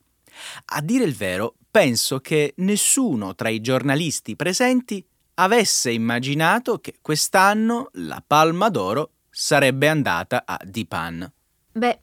A 0.66 0.82
dire 0.82 1.04
il 1.04 1.16
vero, 1.16 1.56
penso 1.72 2.20
che 2.20 2.54
nessuno 2.58 3.34
tra 3.34 3.50
i 3.50 3.60
giornalisti 3.60 4.36
presenti 4.36 5.04
avesse 5.36 5.90
immaginato 5.90 6.78
che 6.78 6.98
quest'anno 7.02 7.90
la 7.94 8.24
Palma 8.26 8.70
d'Oro 8.70 9.14
sarebbe 9.32 9.88
andata 9.88 10.44
a 10.46 10.60
Dipan. 10.64 11.30
Beh, 11.72 12.00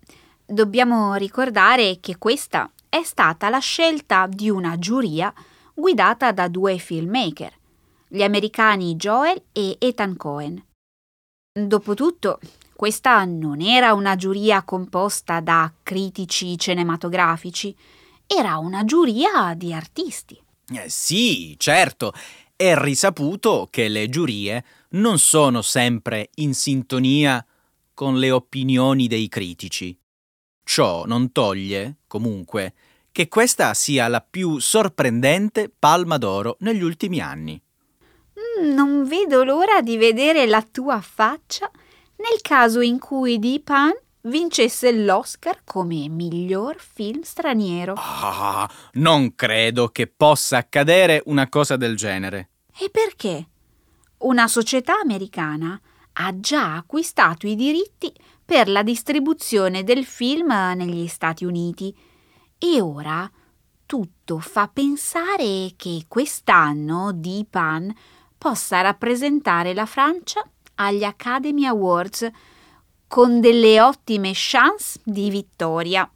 dobbiamo 0.47 1.15
ricordare 1.15 1.99
che 2.01 2.17
questa 2.19 2.71
è 2.89 3.03
stata 3.03 3.49
la 3.49 3.59
scelta 3.59 4.27
di 4.27 4.49
una 4.49 4.79
giuria 4.79 5.33
guidata 5.75 6.33
da 6.33 6.49
due 6.49 6.79
filmmaker, 6.79 7.53
gli 8.09 8.23
americani 8.23 8.95
Joel 8.95 9.43
e 9.53 9.77
Ethan 9.79 10.17
Cohen. 10.17 10.65
Dopotutto, 11.53 12.39
questa 12.75 13.25
non 13.25 13.61
era 13.61 13.93
una 13.93 14.17
giuria 14.17 14.63
composta 14.63 15.41
da 15.41 15.73
critici 15.83 16.59
cinematografici, 16.59 17.75
era 18.27 18.59
una 18.59 18.85
giuria 18.85 19.55
di 19.55 19.73
artisti. 19.73 20.41
Eh 20.69 20.89
sì, 20.89 21.55
certo, 21.59 22.13
è 22.55 22.75
risaputo 22.77 23.69
che 23.71 23.89
le 23.89 24.09
giurie 24.09 24.65
non 24.91 25.19
sono 25.19 25.63
sempre 25.63 26.31
in 26.37 26.55
sintonia 26.55 27.45
con 27.95 28.19
le 28.19 28.31
opinioni 28.31 29.07
dei 29.07 29.29
critici. 29.29 29.99
Ciò 30.69 31.05
non 31.07 31.31
toglie, 31.31 31.99
comunque, 32.09 32.75
che 33.13 33.29
questa 33.29 33.73
sia 33.73 34.09
la 34.09 34.21
più 34.21 34.59
sorprendente 34.59 35.71
palma 35.71 36.19
d'oro 36.19 36.57
negli 36.61 36.83
ultimi 36.83 37.21
anni. 37.21 37.59
Mm, 38.61 38.75
non 38.75 39.07
vedo 39.07 39.45
l'ora 39.45 39.81
di 39.81 39.97
vedere 39.97 40.45
la 40.45 40.67
tua 40.69 41.01
faccia 41.01 41.71
nel 42.17 42.41
caso 42.43 42.81
in 42.81 42.99
cui 42.99 43.39
Deepan 43.39 43.93
vincesse 44.23 44.91
l'Oscar 44.91 45.61
come 45.65 46.09
miglior 46.09 46.77
film 46.81 47.23
straniero. 47.23 47.95
Ah, 47.97 48.69
non 48.95 49.37
credo 49.37 49.91
che 49.91 50.09
possa 50.09 50.57
accadere 50.57 51.23
una 51.27 51.49
cosa 51.49 51.77
del 51.77 51.97
genere. 51.97 52.51
E 52.77 52.91
perché? 52.91 53.47
Una 54.19 54.49
società 54.49 54.99
americana 54.99 55.81
ha 56.19 56.41
già 56.41 56.75
acquistato 56.75 57.47
i 57.47 57.55
diritti 57.55 58.13
per 58.47 58.69
la 58.69 58.85
distribuzione 58.85 59.83
del 59.83 60.05
film 60.05 60.51
negli 60.77 61.09
Stati 61.09 61.45
Uniti 61.45 61.95
e 62.57 62.81
ora 62.81 63.29
tutto 63.85 64.39
fa 64.39 64.69
pensare 64.69 65.73
che 65.77 66.05
quest'anno 66.07 67.13
Deepan 67.13 67.93
possa 68.39 68.81
rappresentare 68.83 69.75
la 69.75 69.85
Francia 69.85 70.49
agli 70.77 71.03
Academy 71.03 71.65
Awards 71.67 72.31
con 73.09 73.41
delle 73.41 73.81
ottime 73.81 74.31
chance 74.33 75.01
di 75.03 75.29
vittoria. 75.29 76.09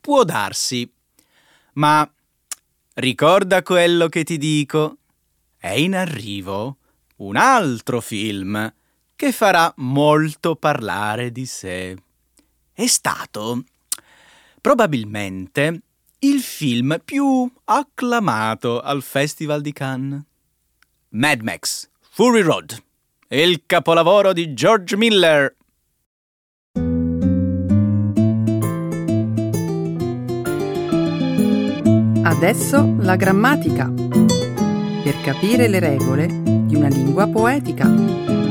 Può 0.00 0.24
darsi, 0.24 0.92
ma 1.74 2.10
ricorda 2.94 3.62
quello 3.62 4.08
che 4.08 4.24
ti 4.24 4.36
dico. 4.36 4.98
È 5.56 5.70
in 5.70 5.94
arrivo 5.94 6.78
un 7.18 7.36
altro 7.36 8.00
film 8.00 8.72
che 9.22 9.30
farà 9.30 9.72
molto 9.76 10.56
parlare 10.56 11.30
di 11.30 11.46
sé. 11.46 11.96
È 12.72 12.86
stato 12.88 13.62
probabilmente 14.60 15.80
il 16.18 16.40
film 16.40 17.00
più 17.04 17.48
acclamato 17.66 18.80
al 18.80 19.00
Festival 19.00 19.60
di 19.60 19.72
Cannes. 19.72 20.22
Mad 21.10 21.40
Max, 21.42 21.88
Fury 22.10 22.40
Road, 22.40 22.76
il 23.28 23.62
capolavoro 23.64 24.32
di 24.32 24.54
George 24.54 24.96
Miller. 24.96 25.54
Adesso 32.24 32.96
la 32.98 33.14
grammatica. 33.14 33.88
Per 33.88 35.20
capire 35.22 35.68
le 35.68 35.78
regole 35.78 36.26
di 36.26 36.74
una 36.74 36.88
lingua 36.88 37.28
poetica. 37.28 38.41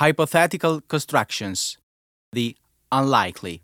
Hypothetical 0.00 0.84
constructions, 0.86 1.76
the 2.30 2.54
unlikely. 2.90 3.60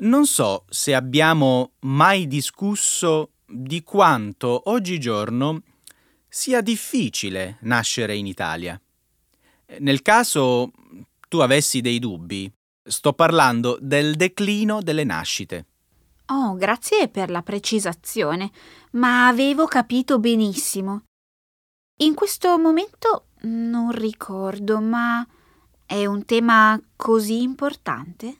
Non 0.00 0.26
so 0.26 0.64
se 0.68 0.94
abbiamo 0.94 1.72
mai 1.80 2.26
discusso 2.26 3.30
di 3.46 3.82
quanto 3.82 4.70
oggigiorno 4.70 5.62
sia 6.28 6.60
difficile 6.60 7.56
nascere 7.62 8.14
in 8.14 8.26
Italia. 8.26 8.80
Nel 9.78 10.02
caso 10.02 10.70
tu 11.28 11.38
avessi 11.38 11.80
dei 11.80 11.98
dubbi, 11.98 12.50
sto 12.82 13.14
parlando 13.14 13.78
del 13.80 14.16
declino 14.16 14.82
delle 14.82 15.04
nascite. 15.04 15.66
Oh, 16.26 16.54
grazie 16.56 17.08
per 17.08 17.30
la 17.30 17.42
precisazione, 17.42 18.50
ma 18.92 19.28
avevo 19.28 19.64
capito 19.64 20.18
benissimo. 20.18 21.04
In 22.00 22.14
questo 22.14 22.56
momento 22.58 23.24
non 23.40 23.90
ricordo, 23.90 24.80
ma 24.80 25.26
è 25.84 26.06
un 26.06 26.24
tema 26.24 26.80
così 26.94 27.42
importante? 27.42 28.36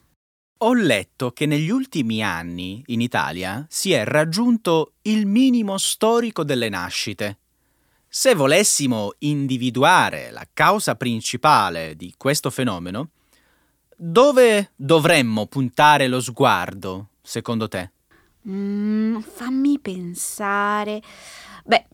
Ho 0.59 0.73
letto 0.73 1.31
che 1.31 1.45
negli 1.45 1.69
ultimi 1.69 2.23
anni 2.23 2.81
in 2.87 3.01
Italia 3.01 3.65
si 3.67 3.91
è 3.91 4.05
raggiunto 4.05 4.93
il 5.03 5.25
minimo 5.25 5.77
storico 5.77 6.45
delle 6.45 6.69
nascite. 6.69 7.39
Se 8.07 8.33
volessimo 8.33 9.15
individuare 9.19 10.31
la 10.31 10.47
causa 10.53 10.95
principale 10.95 11.97
di 11.97 12.13
questo 12.15 12.49
fenomeno, 12.49 13.09
dove 13.93 14.71
dovremmo 14.77 15.47
puntare 15.47 16.07
lo 16.07 16.21
sguardo, 16.21 17.09
secondo 17.21 17.67
te? 17.67 17.91
Mm, 18.47 19.19
fammi 19.19 19.79
pensare. 19.79 21.01
Beh, 21.65 21.87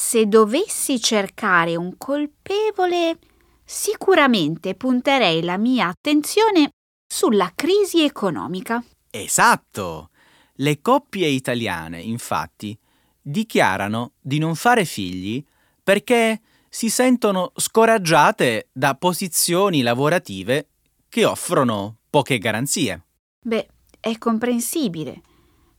se 0.00 0.26
dovessi 0.26 1.00
cercare 1.00 1.74
un 1.74 1.98
colpevole, 1.98 3.18
sicuramente 3.64 4.76
punterei 4.76 5.42
la 5.42 5.58
mia 5.58 5.88
attenzione 5.88 6.68
sulla 7.04 7.50
crisi 7.52 8.04
economica. 8.04 8.82
Esatto! 9.10 10.10
Le 10.54 10.80
coppie 10.80 11.26
italiane, 11.26 12.00
infatti, 12.00 12.78
dichiarano 13.20 14.12
di 14.20 14.38
non 14.38 14.54
fare 14.54 14.84
figli 14.84 15.44
perché 15.82 16.42
si 16.68 16.90
sentono 16.90 17.50
scoraggiate 17.56 18.68
da 18.72 18.94
posizioni 18.94 19.82
lavorative 19.82 20.68
che 21.08 21.24
offrono 21.24 21.96
poche 22.08 22.38
garanzie. 22.38 23.02
Beh, 23.40 23.68
è 23.98 24.16
comprensibile. 24.16 25.20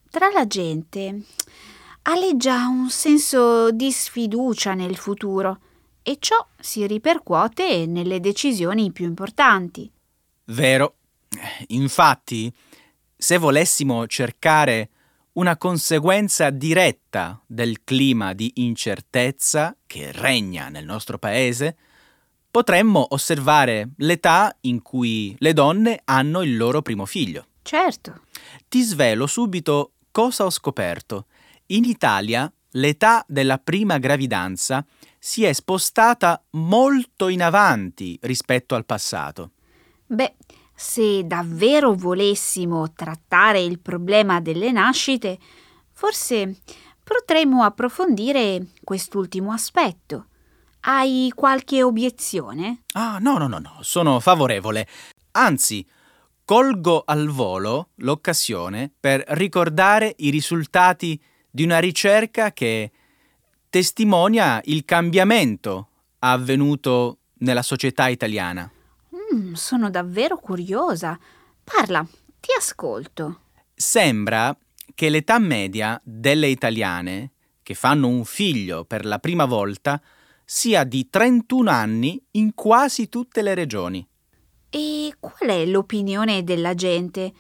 Tra 0.10 0.30
la 0.30 0.46
gente 0.46 1.24
aleggia 2.12 2.68
un 2.68 2.90
senso 2.90 3.72
di 3.72 3.92
sfiducia 3.92 4.74
nel 4.74 4.98
futuro 4.98 5.60
e 6.02 6.18
ciò 6.20 6.48
si 6.60 6.88
ripercuote 6.88 7.86
nelle 7.86 8.20
decisioni 8.20 8.92
più 8.92 9.06
importanti. 9.06 9.90
Vero. 10.46 10.96
Infatti, 11.68 12.52
se 13.16 13.38
volessimo 13.38 14.08
cercare 14.08 14.90
una 15.34 15.56
conseguenza 15.58 16.50
diretta 16.50 17.40
del 17.46 17.84
clima 17.84 18.34
di 18.34 18.54
incertezza 18.56 19.76
che 19.86 20.12
regna 20.12 20.70
nel 20.70 20.86
nostro 20.86 21.20
paese, 21.20 21.78
potremmo 22.50 23.06
osservare 23.10 23.90
l'età 23.98 24.56
in 24.62 24.82
cui 24.82 25.36
le 25.38 25.54
donne 25.54 26.02
hanno 26.06 26.42
il 26.42 26.58
loro 26.58 26.82
primo 26.82 27.06
figlio. 27.06 27.46
Certo. 27.62 28.22
Ti 28.68 28.82
svelo 28.82 29.28
subito 29.28 29.92
cosa 30.10 30.46
ho 30.46 30.50
scoperto. 30.50 31.28
In 31.72 31.84
Italia 31.84 32.52
l'età 32.72 33.24
della 33.28 33.60
prima 33.60 34.00
gravidanza 34.00 34.84
si 35.20 35.44
è 35.44 35.54
spostata 35.54 36.42
molto 36.52 37.28
in 37.28 37.44
avanti 37.44 38.18
rispetto 38.24 38.74
al 38.74 38.86
passato. 38.86 39.52
Beh, 40.08 40.36
se 40.74 41.28
davvero 41.28 41.94
volessimo 41.94 42.92
trattare 42.94 43.60
il 43.62 43.80
problema 43.80 44.42
delle 44.42 44.72
nascite, 44.72 45.38
forse 45.92 46.62
potremmo 47.04 47.62
approfondire 47.62 48.70
quest'ultimo 48.84 49.52
aspetto. 49.52 50.26
Hai 50.82 51.32
qualche 51.36 51.84
obiezione? 51.84 52.82
Ah, 52.94 53.20
no, 53.20 53.38
no, 53.38 53.48
no, 53.48 53.60
no, 53.60 53.78
sono 53.82 54.20
favorevole. 54.20 54.88
Anzi, 55.34 55.86
colgo 56.44 57.04
al 57.06 57.28
volo 57.28 57.90
l'occasione 57.98 58.92
per 59.00 59.24
ricordare 59.28 60.16
i 60.18 60.32
risultati 60.32 61.22
di 61.50 61.64
una 61.64 61.80
ricerca 61.80 62.52
che 62.52 62.92
testimonia 63.70 64.62
il 64.66 64.86
cambiamento 64.86 65.88
avvenuto 66.20 67.20
nella 67.40 67.62
società 67.62 68.08
italiana. 68.08 68.70
Mm, 69.34 69.54
sono 69.54 69.90
davvero 69.90 70.38
curiosa. 70.38 71.18
Parla, 71.64 72.06
ti 72.40 72.50
ascolto. 72.58 73.42
Sembra 73.74 74.56
che 74.94 75.10
l'età 75.10 75.40
media 75.40 76.00
delle 76.04 76.48
italiane 76.48 77.32
che 77.64 77.74
fanno 77.74 78.08
un 78.08 78.26
figlio 78.26 78.84
per 78.86 79.06
la 79.06 79.20
prima 79.20 79.46
volta 79.46 80.02
sia 80.44 80.84
di 80.84 81.08
31 81.10 81.70
anni 81.70 82.22
in 82.32 82.56
quasi 82.56 83.08
tutte 83.08 83.42
le 83.44 83.54
regioni. 83.54 84.06
E 84.70 85.14
qual 85.20 85.50
è 85.50 85.66
l'opinione 85.66 86.44
della 86.44 86.74
gente? 86.74 87.32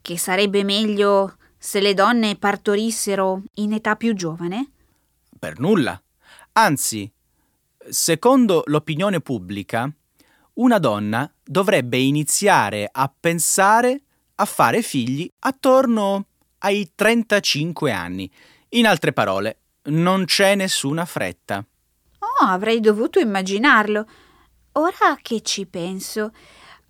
Che 0.00 0.18
sarebbe 0.18 0.64
meglio 0.64 1.36
se 1.64 1.80
le 1.80 1.94
donne 1.94 2.36
partorissero 2.36 3.40
in 3.54 3.72
età 3.72 3.96
più 3.96 4.12
giovane? 4.12 4.72
Per 5.38 5.58
nulla. 5.58 5.98
Anzi, 6.52 7.10
secondo 7.88 8.64
l'opinione 8.66 9.20
pubblica, 9.20 9.90
una 10.54 10.78
donna 10.78 11.28
dovrebbe 11.42 11.96
iniziare 11.96 12.86
a 12.92 13.10
pensare 13.18 14.02
a 14.34 14.44
fare 14.44 14.82
figli 14.82 15.28
attorno 15.38 16.26
ai 16.58 16.92
35 16.94 17.90
anni. 17.90 18.30
In 18.70 18.86
altre 18.86 19.14
parole, 19.14 19.60
non 19.84 20.26
c'è 20.26 20.56
nessuna 20.56 21.06
fretta. 21.06 21.64
Oh, 22.18 22.44
avrei 22.44 22.78
dovuto 22.80 23.20
immaginarlo. 23.20 24.06
Ora 24.72 25.18
che 25.22 25.40
ci 25.40 25.64
penso, 25.64 26.30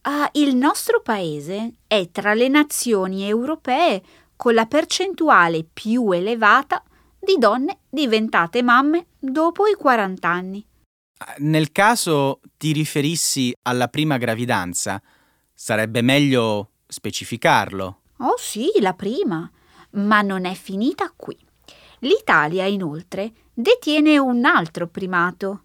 uh, 0.02 0.28
il 0.32 0.56
nostro 0.56 1.00
paese 1.00 1.74
è 1.86 2.08
tra 2.10 2.34
le 2.34 2.48
nazioni 2.48 3.28
europee 3.28 4.02
con 4.36 4.54
la 4.54 4.66
percentuale 4.66 5.64
più 5.70 6.10
elevata 6.10 6.82
di 7.18 7.36
donne 7.38 7.78
diventate 7.88 8.62
mamme 8.62 9.06
dopo 9.18 9.66
i 9.66 9.74
40 9.74 10.28
anni. 10.28 10.66
Nel 11.38 11.72
caso 11.72 12.40
ti 12.56 12.72
riferissi 12.72 13.54
alla 13.62 13.88
prima 13.88 14.18
gravidanza, 14.18 15.00
sarebbe 15.52 16.02
meglio 16.02 16.70
specificarlo. 16.86 18.00
Oh 18.18 18.34
sì, 18.36 18.70
la 18.80 18.92
prima. 18.92 19.50
Ma 19.92 20.22
non 20.22 20.44
è 20.44 20.54
finita 20.54 21.12
qui. 21.14 21.38
L'Italia, 22.00 22.66
inoltre, 22.66 23.32
detiene 23.54 24.18
un 24.18 24.44
altro 24.44 24.88
primato, 24.88 25.62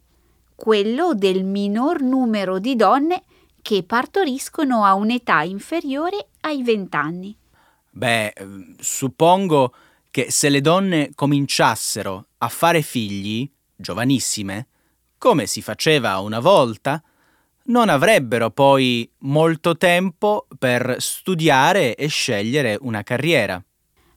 quello 0.56 1.14
del 1.14 1.44
minor 1.44 2.02
numero 2.02 2.60
di 2.60 2.76
donne 2.76 3.24
che 3.62 3.84
partoriscono 3.84 4.86
a 4.86 4.94
un'età 4.94 5.42
inferiore 5.42 6.30
ai 6.42 6.64
vent'anni. 6.64 7.38
Beh, 8.00 8.34
suppongo 8.80 9.74
che 10.10 10.32
se 10.32 10.48
le 10.48 10.62
donne 10.62 11.12
cominciassero 11.14 12.28
a 12.38 12.48
fare 12.48 12.82
figli, 12.82 13.52
giovanissime, 13.76 14.68
come 15.18 15.46
si 15.46 15.62
faceva 15.62 16.18
una 16.20 16.40
volta, 16.40 17.04
non 17.64 17.90
avrebbero 17.90 18.52
poi 18.52 19.12
molto 19.24 19.76
tempo 19.76 20.48
per 20.58 20.96
studiare 21.00 21.96
e 21.96 22.08
scegliere 22.08 22.78
una 22.80 23.04
carriera. 23.04 23.62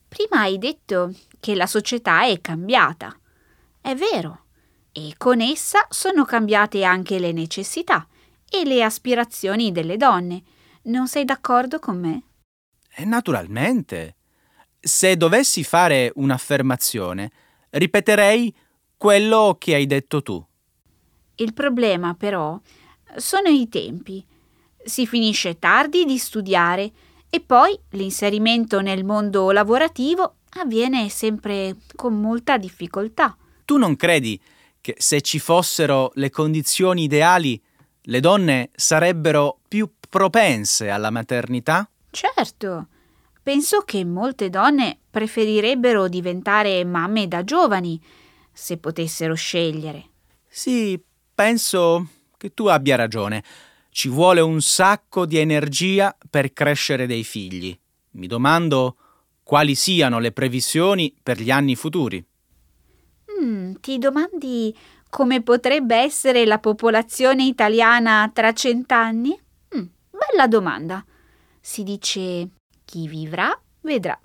Prima 0.07 0.43
hai 0.43 0.59
detto 0.59 1.13
che 1.41 1.57
la 1.57 1.67
società 1.67 2.25
è 2.25 2.41
cambiata. 2.41 3.19
È 3.81 3.97
vero. 3.97 4.45
E 4.93 5.15
con 5.19 5.41
essa 5.41 5.89
sono 5.89 6.25
cambiate 6.25 6.85
anche 6.85 7.19
le 7.19 7.33
necessità 7.33 8.07
e 8.49 8.65
le 8.65 8.85
aspirazioni 8.85 9.73
delle 9.73 9.97
donne. 9.97 10.41
Non 10.83 11.09
sei 11.09 11.25
d'accordo 11.25 11.81
con 11.81 11.99
me? 11.99 12.23
Eh, 12.95 13.05
naturalmente. 13.05 14.17
Se 14.81 15.17
dovessi 15.17 15.63
fare 15.63 16.11
un'affermazione, 16.17 17.31
ripeterei 17.71 18.55
quello 18.97 19.57
che 19.59 19.75
hai 19.75 19.87
detto 19.87 20.23
tu. 20.23 20.45
Il 21.37 21.55
problema, 21.55 22.15
però, 22.15 22.61
sono 23.17 23.49
i 23.49 23.69
tempi. 23.69 24.25
Si 24.85 25.07
finisce 25.07 25.59
tardi 25.59 26.05
di 26.05 26.19
studiare 26.19 26.91
e 27.31 27.41
poi 27.41 27.79
l'inserimento 27.91 28.81
nel 28.81 29.05
mondo 29.05 29.51
lavorativo 29.51 30.37
avviene 30.59 31.09
sempre 31.09 31.77
con 31.95 32.21
molta 32.21 32.59
difficoltà. 32.59 33.37
Tu 33.65 33.79
non 33.79 33.97
credi 33.97 34.41
che 34.81 34.97
se 34.99 35.21
ci 35.21 35.39
fossero 35.39 36.11
le 36.15 36.31
condizioni 36.31 37.05
ideali 37.05 37.61
le 38.07 38.21
donne 38.21 38.71
sarebbero 38.75 39.61
più 39.69 39.89
propense 40.09 40.91
alla 40.91 41.11
maternità? 41.11 41.89
Certo. 42.13 42.89
Penso 43.43 43.81
che 43.81 44.05
molte 44.05 44.51
donne 44.51 44.99
preferirebbero 45.11 46.09
diventare 46.09 46.85
mamme 46.85 47.27
da 47.27 47.43
giovani, 47.43 48.01
se 48.53 48.77
potessero 48.77 49.35
scegliere. 49.35 50.11
Sì, 50.47 51.03
penso 51.35 52.07
che 52.37 52.53
tu 52.53 52.67
abbia 52.67 52.97
ragione. 52.97 53.43
Ci 53.89 54.09
vuole 54.09 54.41
un 54.41 54.61
sacco 54.61 55.25
di 55.25 55.39
energia 55.39 56.15
per 56.29 56.53
crescere 56.53 57.07
dei 57.07 57.25
figli. 57.25 57.77
Mi 58.13 58.27
domando 58.27 58.97
quali 59.43 59.75
siano 59.75 60.19
le 60.19 60.33
previsioni 60.33 61.15
per 61.23 61.41
gli 61.41 61.51
anni 61.51 61.75
futuri. 61.75 62.25
Mm, 63.41 63.75
ti 63.81 63.99
domandi 63.99 64.77
come 65.09 65.43
potrebbe 65.43 65.97
essere 65.97 66.45
la 66.45 66.59
popolazione 66.59 67.45
italiana 67.45 68.31
tra 68.33 68.53
cent'anni? 68.53 69.39
Mm, 69.77 69.85
bella 70.11 70.47
domanda. 70.47 71.05
Si 71.65 71.85
dice 71.85 72.51
chi 72.85 73.07
vivrà 73.07 73.57
vedrà. 73.83 74.21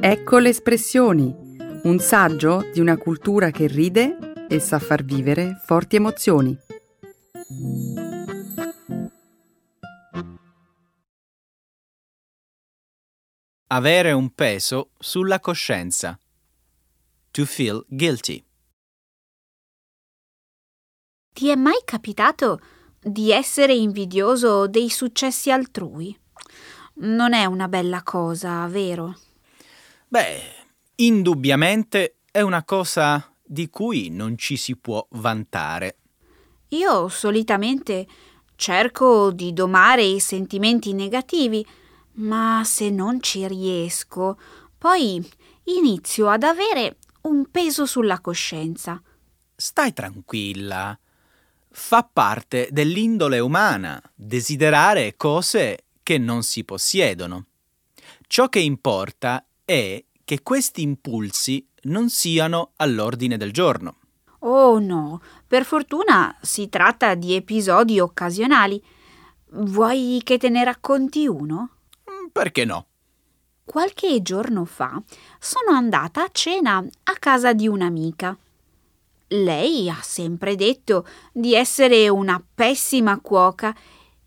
Ecco 0.00 0.38
le 0.38 0.48
espressioni, 0.48 1.30
un 1.82 1.98
saggio 1.98 2.70
di 2.72 2.80
una 2.80 2.96
cultura 2.96 3.50
che 3.50 3.66
ride 3.66 4.46
e 4.48 4.58
sa 4.60 4.78
far 4.78 5.04
vivere 5.04 5.60
forti 5.62 5.96
emozioni. 5.96 6.56
Avere 13.66 14.12
un 14.12 14.30
peso 14.30 14.92
sulla 14.98 15.38
coscienza. 15.38 16.18
To 17.30 17.44
feel 17.44 17.84
guilty. 17.88 18.42
Ti 21.34 21.48
è 21.50 21.54
mai 21.56 21.82
capitato 21.84 22.58
di 23.00 23.30
essere 23.32 23.74
invidioso 23.74 24.66
dei 24.66 24.90
successi 24.90 25.50
altrui? 25.50 26.18
Non 26.94 27.32
è 27.32 27.44
una 27.44 27.68
bella 27.68 28.02
cosa, 28.02 28.66
vero? 28.66 29.18
Beh, 30.08 30.40
indubbiamente 30.96 32.16
è 32.30 32.40
una 32.40 32.64
cosa 32.64 33.32
di 33.42 33.68
cui 33.68 34.08
non 34.10 34.36
ci 34.38 34.56
si 34.56 34.76
può 34.76 35.06
vantare. 35.10 35.98
Io 36.68 37.08
solitamente 37.08 38.06
cerco 38.56 39.30
di 39.30 39.52
domare 39.52 40.02
i 40.02 40.18
sentimenti 40.18 40.92
negativi, 40.92 41.64
ma 42.14 42.62
se 42.64 42.90
non 42.90 43.20
ci 43.20 43.46
riesco, 43.46 44.38
poi 44.76 45.24
inizio 45.64 46.28
ad 46.28 46.42
avere 46.42 46.96
un 47.22 47.50
peso 47.50 47.86
sulla 47.86 48.20
coscienza. 48.20 49.00
Stai 49.54 49.92
tranquilla. 49.92 50.98
Fa 51.78 52.08
parte 52.10 52.68
dell'indole 52.72 53.38
umana 53.38 54.02
desiderare 54.12 55.14
cose 55.14 55.84
che 56.02 56.18
non 56.18 56.42
si 56.42 56.64
possiedono. 56.64 57.44
Ciò 58.26 58.48
che 58.48 58.58
importa 58.58 59.46
è 59.64 60.02
che 60.24 60.42
questi 60.42 60.82
impulsi 60.82 61.64
non 61.82 62.08
siano 62.08 62.72
all'ordine 62.76 63.36
del 63.36 63.52
giorno. 63.52 63.98
Oh 64.40 64.80
no, 64.80 65.20
per 65.46 65.64
fortuna 65.64 66.36
si 66.40 66.68
tratta 66.68 67.14
di 67.14 67.34
episodi 67.34 68.00
occasionali. 68.00 68.82
Vuoi 69.50 70.22
che 70.24 70.38
te 70.38 70.48
ne 70.48 70.64
racconti 70.64 71.28
uno? 71.28 71.70
Perché 72.32 72.64
no? 72.64 72.86
Qualche 73.62 74.22
giorno 74.22 74.64
fa 74.64 75.00
sono 75.38 75.76
andata 75.76 76.24
a 76.24 76.30
cena 76.32 76.78
a 76.78 77.12
casa 77.20 77.52
di 77.52 77.68
un'amica. 77.68 78.36
Lei 79.28 79.90
ha 79.90 80.00
sempre 80.02 80.54
detto 80.54 81.06
di 81.32 81.54
essere 81.54 82.08
una 82.08 82.42
pessima 82.54 83.18
cuoca 83.20 83.74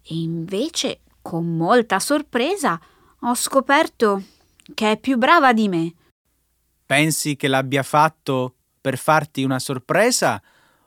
e 0.01 0.15
invece, 0.15 1.01
con 1.21 1.55
molta 1.55 1.99
sorpresa, 1.99 2.79
ho 3.21 3.33
scoperto 3.33 4.23
che 4.73 4.91
è 4.91 4.99
più 4.99 5.17
brava 5.17 5.53
di 5.53 5.69
me. 5.69 5.93
Pensi 6.85 7.35
che 7.35 7.47
l'abbia 7.47 7.83
fatto 7.83 8.55
per 8.81 8.97
farti 8.97 9.43
una 9.43 9.59
sorpresa 9.59 10.41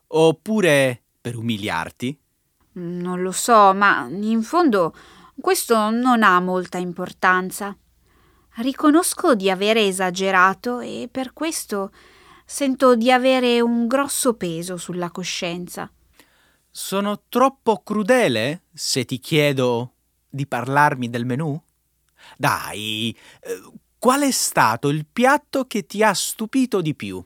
oppure 0.08 1.02
per 1.20 1.36
umiliarti? 1.36 2.18
Non 2.72 3.22
lo 3.22 3.32
so, 3.32 3.72
ma 3.72 4.06
in 4.10 4.42
fondo 4.42 4.94
questo 5.40 5.90
non 5.90 6.22
ha 6.22 6.40
molta 6.40 6.78
importanza. 6.78 7.76
Riconosco 8.56 9.34
di 9.34 9.48
avere 9.48 9.86
esagerato 9.86 10.80
e 10.80 11.08
per 11.10 11.32
questo 11.32 11.90
sento 12.52 12.96
di 12.96 13.10
avere 13.10 13.62
un 13.62 13.86
grosso 13.86 14.34
peso 14.34 14.76
sulla 14.76 15.10
coscienza. 15.10 15.90
Sono 16.70 17.22
troppo 17.30 17.82
crudele 17.82 18.64
se 18.74 19.06
ti 19.06 19.18
chiedo 19.18 19.94
di 20.28 20.46
parlarmi 20.46 21.08
del 21.08 21.24
menù? 21.24 21.58
Dai, 22.36 23.16
eh, 23.40 23.62
qual 23.98 24.20
è 24.20 24.30
stato 24.30 24.90
il 24.90 25.06
piatto 25.10 25.66
che 25.66 25.86
ti 25.86 26.02
ha 26.02 26.12
stupito 26.12 26.82
di 26.82 26.94
più? 26.94 27.24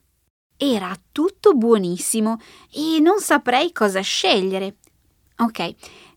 Era 0.56 0.96
tutto 1.10 1.54
buonissimo 1.54 2.38
e 2.70 3.00
non 3.00 3.18
saprei 3.18 3.72
cosa 3.72 4.02
scegliere. 4.02 4.76
Ok, 5.38 5.74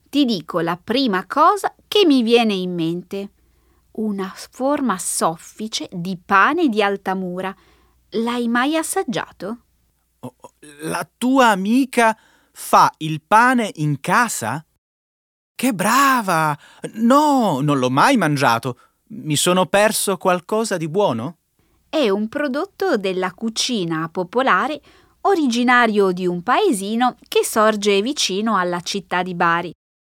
ti 0.07 0.23
dico 0.23 0.59
la 0.59 0.77
prima 0.77 1.25
cosa 1.25 1.73
che 1.87 2.05
mi 2.05 2.21
viene 2.21 2.53
in 2.53 2.75
mente. 2.75 3.31
Una 3.93 4.31
forma 4.35 4.99
soffice 4.99 5.89
di 5.91 6.15
pane 6.23 6.69
di 6.69 6.83
Altamura. 6.83 7.55
L'hai 8.13 8.47
mai 8.47 8.75
assaggiato? 8.75 9.57
Oh, 10.21 10.35
la 10.81 11.07
tua 11.17 11.49
amica 11.49 12.17
fa 12.51 12.91
il 12.97 13.21
pane 13.21 13.71
in 13.75 13.99
casa? 13.99 14.65
Che 15.55 15.73
brava! 15.73 16.57
No, 16.93 17.59
non 17.61 17.77
l'ho 17.77 17.89
mai 17.89 18.17
mangiato. 18.17 18.79
Mi 19.09 19.35
sono 19.35 19.65
perso 19.67 20.17
qualcosa 20.17 20.77
di 20.77 20.89
buono? 20.89 21.37
È 21.89 22.09
un 22.09 22.29
prodotto 22.29 22.97
della 22.97 23.33
cucina 23.33 24.09
popolare 24.09 24.81
originario 25.21 26.11
di 26.11 26.25
un 26.25 26.41
paesino 26.41 27.17
che 27.27 27.43
sorge 27.43 28.01
vicino 28.01 28.57
alla 28.57 28.81
città 28.81 29.21
di 29.21 29.35
Bari. 29.35 29.71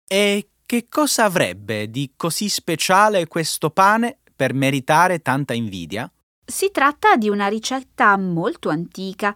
E 0.08 0.50
che 0.66 0.88
cosa 0.90 1.26
avrebbe 1.26 1.90
di 1.90 2.14
così 2.16 2.50
speciale 2.50 3.28
questo 3.28 3.70
pane 3.70 4.20
per 4.36 4.54
meritare 4.54 5.22
tanta 5.22 5.54
invidia? 5.54 6.12
Si 6.46 6.72
tratta 6.72 7.16
di 7.16 7.30
una 7.30 7.48
ricetta 7.48 8.18
molto 8.18 8.70
antica. 8.70 9.36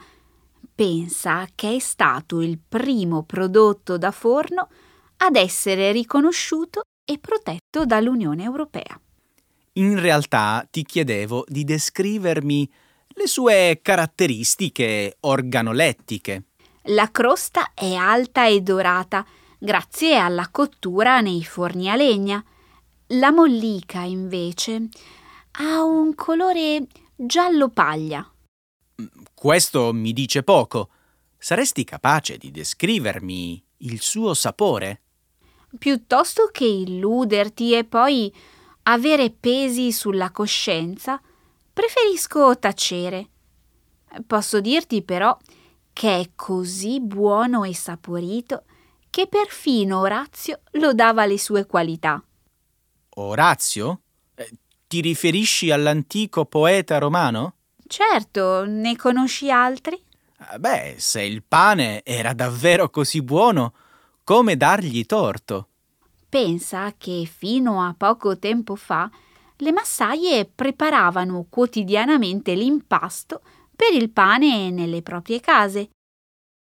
Pensa 0.75 1.47
che 1.55 1.75
è 1.75 1.79
stato 1.79 2.41
il 2.41 2.59
primo 2.59 3.23
prodotto 3.23 3.97
da 3.97 4.11
forno 4.11 4.69
ad 5.17 5.35
essere 5.35 5.91
riconosciuto 5.91 6.81
e 7.05 7.17
protetto 7.17 7.85
dall'Unione 7.85 8.43
Europea. 8.43 8.99
In 9.73 9.99
realtà 9.99 10.67
ti 10.69 10.83
chiedevo 10.83 11.45
di 11.47 11.63
descrivermi 11.63 12.69
le 13.09 13.27
sue 13.27 13.79
caratteristiche 13.81 15.17
organolettiche. 15.21 16.43
La 16.89 17.09
crosta 17.09 17.71
è 17.73 17.93
alta 17.93 18.47
e 18.47 18.61
dorata 18.61 19.25
grazie 19.57 20.17
alla 20.17 20.49
cottura 20.51 21.21
nei 21.21 21.43
forni 21.43 21.89
a 21.89 21.95
legna. 21.95 22.43
La 23.11 23.31
mollica, 23.31 24.01
invece, 24.01 24.89
ha 25.59 25.83
un 25.83 26.13
colore 26.13 26.87
giallo 27.15 27.69
paglia. 27.69 28.29
Questo 29.33 29.93
mi 29.93 30.13
dice 30.13 30.43
poco. 30.43 30.89
Saresti 31.37 31.83
capace 31.83 32.37
di 32.37 32.51
descrivermi 32.51 33.63
il 33.77 34.01
suo 34.01 34.33
sapore? 34.33 35.01
Piuttosto 35.77 36.49
che 36.51 36.65
illuderti 36.65 37.73
e 37.73 37.83
poi 37.83 38.33
avere 38.83 39.29
pesi 39.31 39.91
sulla 39.91 40.31
coscienza, 40.31 41.21
preferisco 41.73 42.57
tacere. 42.57 43.29
Posso 44.25 44.61
dirti 44.61 45.03
però 45.03 45.37
che 45.93 46.19
è 46.19 46.29
così 46.35 46.99
buono 47.01 47.63
e 47.63 47.73
saporito 47.73 48.63
che 49.09 49.27
perfino 49.27 49.99
Orazio 49.99 50.61
lodava 50.73 51.25
le 51.25 51.37
sue 51.37 51.65
qualità. 51.65 52.23
Orazio? 53.15 54.01
Ti 54.87 55.01
riferisci 55.01 55.69
all'antico 55.69 56.45
poeta 56.45 56.97
romano? 56.97 57.55
Certo, 57.85 58.63
ne 58.63 58.95
conosci 58.95 59.51
altri? 59.51 60.01
Ah, 60.37 60.57
beh, 60.57 60.95
se 60.97 61.23
il 61.23 61.43
pane 61.43 62.01
era 62.05 62.31
davvero 62.31 62.89
così 62.89 63.21
buono, 63.21 63.73
come 64.23 64.55
dargli 64.55 65.05
torto? 65.05 65.67
Pensa 66.29 66.93
che 66.97 67.29
fino 67.29 67.81
a 67.83 67.93
poco 67.97 68.39
tempo 68.39 68.77
fa 68.77 69.11
le 69.57 69.71
massaie 69.73 70.45
preparavano 70.45 71.47
quotidianamente 71.49 72.53
l'impasto 72.53 73.41
per 73.75 73.93
il 73.93 74.09
pane 74.09 74.69
nelle 74.71 75.01
proprie 75.01 75.41
case 75.41 75.89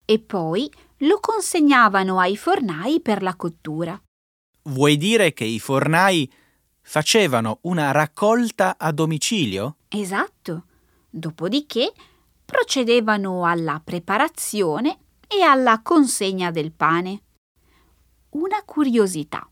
e 0.05 0.19
poi 0.19 0.69
lo 0.99 1.21
consegnavano 1.21 2.19
ai 2.19 2.37
fornai 2.37 3.01
per 3.01 3.23
la 3.23 3.37
cottura. 3.37 4.01
Vuoi 4.63 4.97
dire 4.97 5.33
che 5.33 5.45
i 5.45 5.61
fornai 5.61 6.29
facevano 6.87 7.59
una 7.63 7.91
raccolta 7.91 8.77
a 8.79 8.93
domicilio? 8.93 9.79
Esatto. 9.89 10.67
Dopodiché 11.11 11.93
procedevano 12.45 13.45
alla 13.45 13.81
preparazione 13.83 14.99
e 15.27 15.43
alla 15.43 15.83
consegna 15.83 16.53
del 16.53 16.71
pane. 16.71 17.23
Una 18.31 18.63
curiosità. 18.65 19.51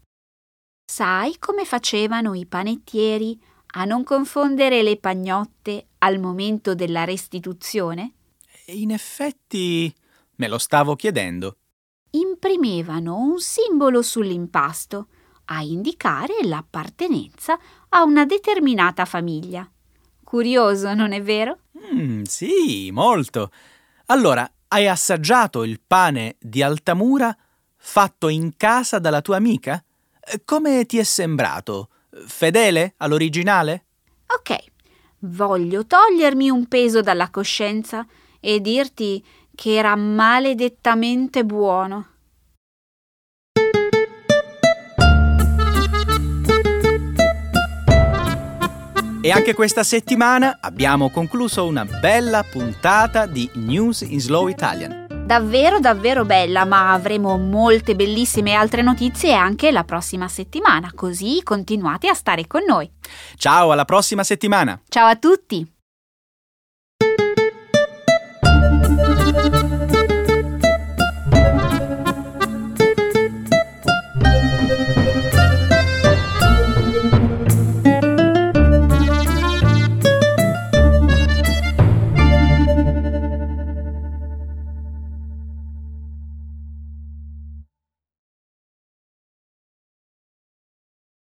Sai 0.87 1.37
come 1.41 1.65
facevano 1.65 2.35
i 2.35 2.47
panettieri 2.47 3.39
a 3.77 3.85
non 3.85 4.05
confondere 4.05 4.83
le 4.83 4.97
pagnotte 4.97 5.89
al 5.99 6.21
momento 6.21 6.77
della 6.77 7.03
restituzione? 7.03 8.13
In 8.67 8.93
effetti 8.93 9.93
me 10.37 10.47
lo 10.47 10.59
stavo 10.59 10.95
chiedendo. 10.95 11.57
Imprimevano 12.11 13.17
un 13.17 13.41
simbolo 13.41 14.03
sull'impasto 14.03 15.09
a 15.47 15.63
indicare 15.63 16.35
l'appartenenza 16.43 17.59
a 17.91 18.03
una 18.03 18.25
determinata 18.25 19.05
famiglia. 19.05 19.69
Curioso, 20.23 20.95
non 20.95 21.13
è 21.13 21.23
vero? 21.23 21.59
Mm, 21.93 22.23
sì, 22.23 22.91
molto. 22.93 23.51
Allora, 24.07 24.51
hai 24.69 24.89
assaggiato 24.89 25.63
il 25.63 25.81
pane 25.87 26.37
di 26.41 26.63
Altamura 26.63 27.37
fatto 27.77 28.29
in 28.29 28.57
casa 28.57 28.99
dalla 28.99 29.21
tua 29.21 29.37
amica? 29.37 29.83
Come 30.45 30.87
ti 30.87 30.99
è 30.99 31.03
sembrato? 31.03 31.91
Fedele 32.27 32.95
all'originale? 32.97 33.85
Ok, 34.27 34.57
voglio 35.21 35.87
togliermi 35.87 36.49
un 36.51 36.67
peso 36.67 37.01
dalla 37.03 37.31
coscienza 37.31 38.07
e 38.41 38.61
dirti 38.61 39.25
che 39.55 39.75
era 39.75 39.95
maledettamente 39.95 41.45
buono. 41.45 42.14
E 49.25 49.31
anche 49.31 49.55
questa 49.55 49.85
settimana 49.85 50.59
abbiamo 50.61 51.09
concluso 51.09 51.65
una 51.65 51.87
bella 51.87 52.43
puntata 52.43 53.25
di 53.25 53.49
News 53.55 54.03
in 54.03 54.21
Slow 54.21 54.49
Italian. 54.49 55.07
Davvero, 55.25 55.81
davvero 55.81 56.27
bella, 56.27 56.67
ma 56.67 56.93
avremo 56.93 57.39
molte 57.39 57.97
bellissime 57.97 58.53
altre 58.53 58.83
notizie 58.83 59.33
anche 59.33 59.73
la 59.73 59.83
prossima 59.85 60.29
settimana, 60.29 60.93
così 60.95 61.41
continuate 61.43 62.09
a 62.09 62.13
stare 62.13 62.47
con 62.47 62.65
noi. 62.69 62.87
Ciao, 63.37 63.73
alla 63.73 63.87
prossima 63.87 64.25
settimana! 64.25 64.79
Ciao 64.91 65.07
a 65.07 65.17
tutti! 65.17 65.73